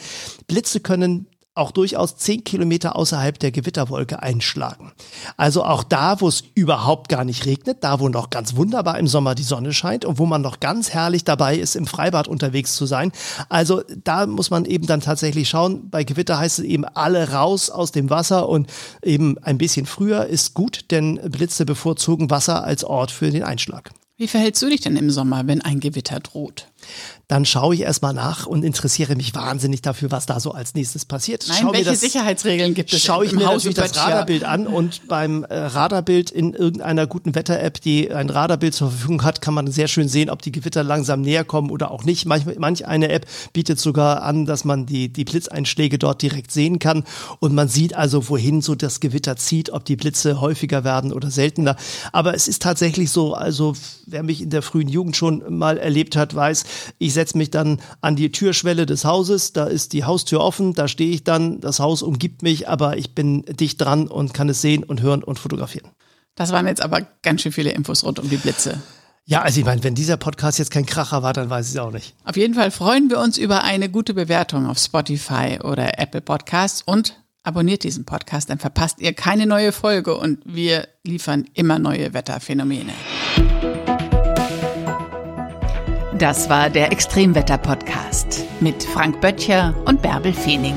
Blitze 0.45 0.79
können 0.79 1.25
auch 1.53 1.71
durchaus 1.71 2.15
zehn 2.15 2.45
Kilometer 2.45 2.95
außerhalb 2.95 3.37
der 3.37 3.51
Gewitterwolke 3.51 4.23
einschlagen. 4.23 4.93
Also 5.35 5.65
auch 5.65 5.83
da, 5.83 6.21
wo 6.21 6.29
es 6.29 6.43
überhaupt 6.55 7.09
gar 7.09 7.25
nicht 7.25 7.45
regnet, 7.45 7.83
da 7.83 7.99
wo 7.99 8.07
noch 8.07 8.29
ganz 8.29 8.55
wunderbar 8.55 8.97
im 8.97 9.07
Sommer 9.07 9.35
die 9.35 9.43
Sonne 9.43 9.73
scheint 9.73 10.05
und 10.05 10.17
wo 10.17 10.25
man 10.25 10.41
noch 10.41 10.61
ganz 10.61 10.91
herrlich 10.91 11.25
dabei 11.25 11.57
ist, 11.57 11.75
im 11.75 11.87
Freibad 11.87 12.29
unterwegs 12.29 12.75
zu 12.75 12.85
sein. 12.85 13.11
Also 13.49 13.83
da 14.03 14.27
muss 14.27 14.49
man 14.49 14.63
eben 14.63 14.87
dann 14.87 15.01
tatsächlich 15.01 15.49
schauen. 15.49 15.89
Bei 15.89 16.05
Gewitter 16.05 16.39
heißt 16.39 16.59
es 16.59 16.65
eben 16.65 16.85
alle 16.85 17.31
raus 17.31 17.69
aus 17.69 17.91
dem 17.91 18.09
Wasser 18.09 18.47
und 18.47 18.71
eben 19.03 19.37
ein 19.39 19.57
bisschen 19.57 19.85
früher 19.85 20.27
ist 20.27 20.53
gut, 20.53 20.85
denn 20.91 21.19
Blitze 21.31 21.65
bevorzugen 21.65 22.29
Wasser 22.29 22.63
als 22.63 22.85
Ort 22.85 23.11
für 23.11 23.29
den 23.29 23.43
Einschlag. 23.43 23.91
Wie 24.15 24.27
verhältst 24.27 24.61
du 24.61 24.69
dich 24.69 24.81
denn 24.81 24.95
im 24.97 25.09
Sommer, 25.09 25.47
wenn 25.47 25.61
ein 25.61 25.79
Gewitter 25.79 26.19
droht? 26.19 26.67
Dann 27.31 27.45
schaue 27.45 27.73
ich 27.75 27.81
erstmal 27.81 28.13
nach 28.13 28.45
und 28.45 28.65
interessiere 28.65 29.15
mich 29.15 29.33
wahnsinnig 29.33 29.81
dafür, 29.81 30.11
was 30.11 30.25
da 30.25 30.41
so 30.41 30.51
als 30.51 30.73
nächstes 30.73 31.05
passiert. 31.05 31.45
Nein, 31.47 31.69
welche 31.71 31.91
das, 31.91 32.01
Sicherheitsregeln 32.01 32.73
gibt 32.73 32.91
es? 32.91 33.01
Schaue 33.01 33.23
ich 33.23 33.31
mir 33.31 33.47
Haus 33.47 33.63
natürlich 33.63 33.91
das 33.93 33.97
Radarbild 33.97 34.43
an 34.43 34.67
und 34.67 35.07
beim 35.07 35.45
äh, 35.45 35.55
Radarbild 35.55 36.29
in 36.29 36.53
irgendeiner 36.53 37.07
guten 37.07 37.33
Wetter-App, 37.33 37.79
die 37.79 38.11
ein 38.11 38.29
Radarbild 38.29 38.73
zur 38.73 38.89
Verfügung 38.89 39.23
hat, 39.23 39.41
kann 39.41 39.53
man 39.53 39.71
sehr 39.71 39.87
schön 39.87 40.09
sehen, 40.09 40.29
ob 40.29 40.41
die 40.41 40.51
Gewitter 40.51 40.83
langsam 40.83 41.21
näher 41.21 41.45
kommen 41.45 41.69
oder 41.69 41.91
auch 41.91 42.03
nicht. 42.03 42.25
Manch, 42.25 42.43
manch 42.57 42.85
eine 42.85 43.07
App 43.07 43.25
bietet 43.53 43.79
sogar 43.79 44.23
an, 44.23 44.45
dass 44.45 44.65
man 44.65 44.85
die, 44.85 45.07
die 45.07 45.23
Blitzeinschläge 45.23 45.97
dort 45.97 46.21
direkt 46.21 46.51
sehen 46.51 46.79
kann 46.79 47.05
und 47.39 47.53
man 47.53 47.69
sieht 47.69 47.95
also, 47.95 48.27
wohin 48.27 48.61
so 48.61 48.75
das 48.75 48.99
Gewitter 48.99 49.37
zieht, 49.37 49.69
ob 49.69 49.85
die 49.85 49.95
Blitze 49.95 50.41
häufiger 50.41 50.83
werden 50.83 51.13
oder 51.13 51.31
seltener. 51.31 51.77
Aber 52.11 52.33
es 52.33 52.49
ist 52.49 52.61
tatsächlich 52.61 53.09
so, 53.09 53.35
also 53.35 53.73
wer 54.05 54.23
mich 54.23 54.41
in 54.41 54.49
der 54.49 54.61
frühen 54.61 54.89
Jugend 54.89 55.15
schon 55.15 55.43
mal 55.57 55.77
erlebt 55.77 56.17
hat, 56.17 56.35
weiß, 56.35 56.65
ich 56.97 57.13
setze 57.13 57.37
mich 57.37 57.51
dann 57.51 57.81
an 58.01 58.15
die 58.15 58.31
Türschwelle 58.31 58.85
des 58.85 59.05
Hauses, 59.05 59.53
da 59.53 59.65
ist 59.65 59.93
die 59.93 60.03
Haustür 60.03 60.41
offen, 60.41 60.73
da 60.73 60.87
stehe 60.87 61.11
ich 61.11 61.23
dann, 61.23 61.59
das 61.59 61.79
Haus 61.79 62.01
umgibt 62.01 62.41
mich, 62.41 62.67
aber 62.67 62.97
ich 62.97 63.15
bin 63.15 63.43
dicht 63.43 63.81
dran 63.81 64.07
und 64.07 64.33
kann 64.33 64.49
es 64.49 64.61
sehen 64.61 64.83
und 64.83 65.01
hören 65.01 65.23
und 65.23 65.39
fotografieren. 65.39 65.89
Das 66.35 66.51
waren 66.51 66.67
jetzt 66.67 66.81
aber 66.81 67.01
ganz 67.21 67.41
schön 67.41 67.51
viele 67.51 67.71
Infos 67.71 68.03
rund 68.03 68.19
um 68.19 68.29
die 68.29 68.37
Blitze. 68.37 68.81
Ja, 69.25 69.43
also 69.43 69.59
ich 69.59 69.65
meine, 69.65 69.83
wenn 69.83 69.95
dieser 69.95 70.17
Podcast 70.17 70.57
jetzt 70.59 70.71
kein 70.71 70.85
Kracher 70.85 71.21
war, 71.23 71.33
dann 71.33 71.49
weiß 71.49 71.67
ich 71.67 71.75
es 71.75 71.79
auch 71.79 71.91
nicht. 71.91 72.15
Auf 72.25 72.35
jeden 72.35 72.55
Fall 72.55 72.71
freuen 72.71 73.09
wir 73.09 73.19
uns 73.19 73.37
über 73.37 73.63
eine 73.63 73.89
gute 73.89 74.13
Bewertung 74.13 74.65
auf 74.65 74.79
Spotify 74.79 75.59
oder 75.63 75.99
Apple 75.99 76.21
Podcasts 76.21 76.81
und 76.83 77.21
abonniert 77.43 77.83
diesen 77.83 78.05
Podcast, 78.05 78.49
dann 78.49 78.59
verpasst 78.59 78.99
ihr 78.99 79.13
keine 79.13 79.45
neue 79.45 79.71
Folge 79.71 80.15
und 80.15 80.39
wir 80.45 80.87
liefern 81.03 81.45
immer 81.53 81.79
neue 81.79 82.13
Wetterphänomene. 82.13 82.93
Das 86.21 86.51
war 86.51 86.69
der 86.69 86.91
Extremwetter-Podcast. 86.91 88.11
Podcast 88.21 88.61
mit 88.61 88.83
Frank 88.83 89.19
Böttcher 89.21 89.73
und 89.85 90.03
Bärbel 90.03 90.33
Feening. 90.33 90.75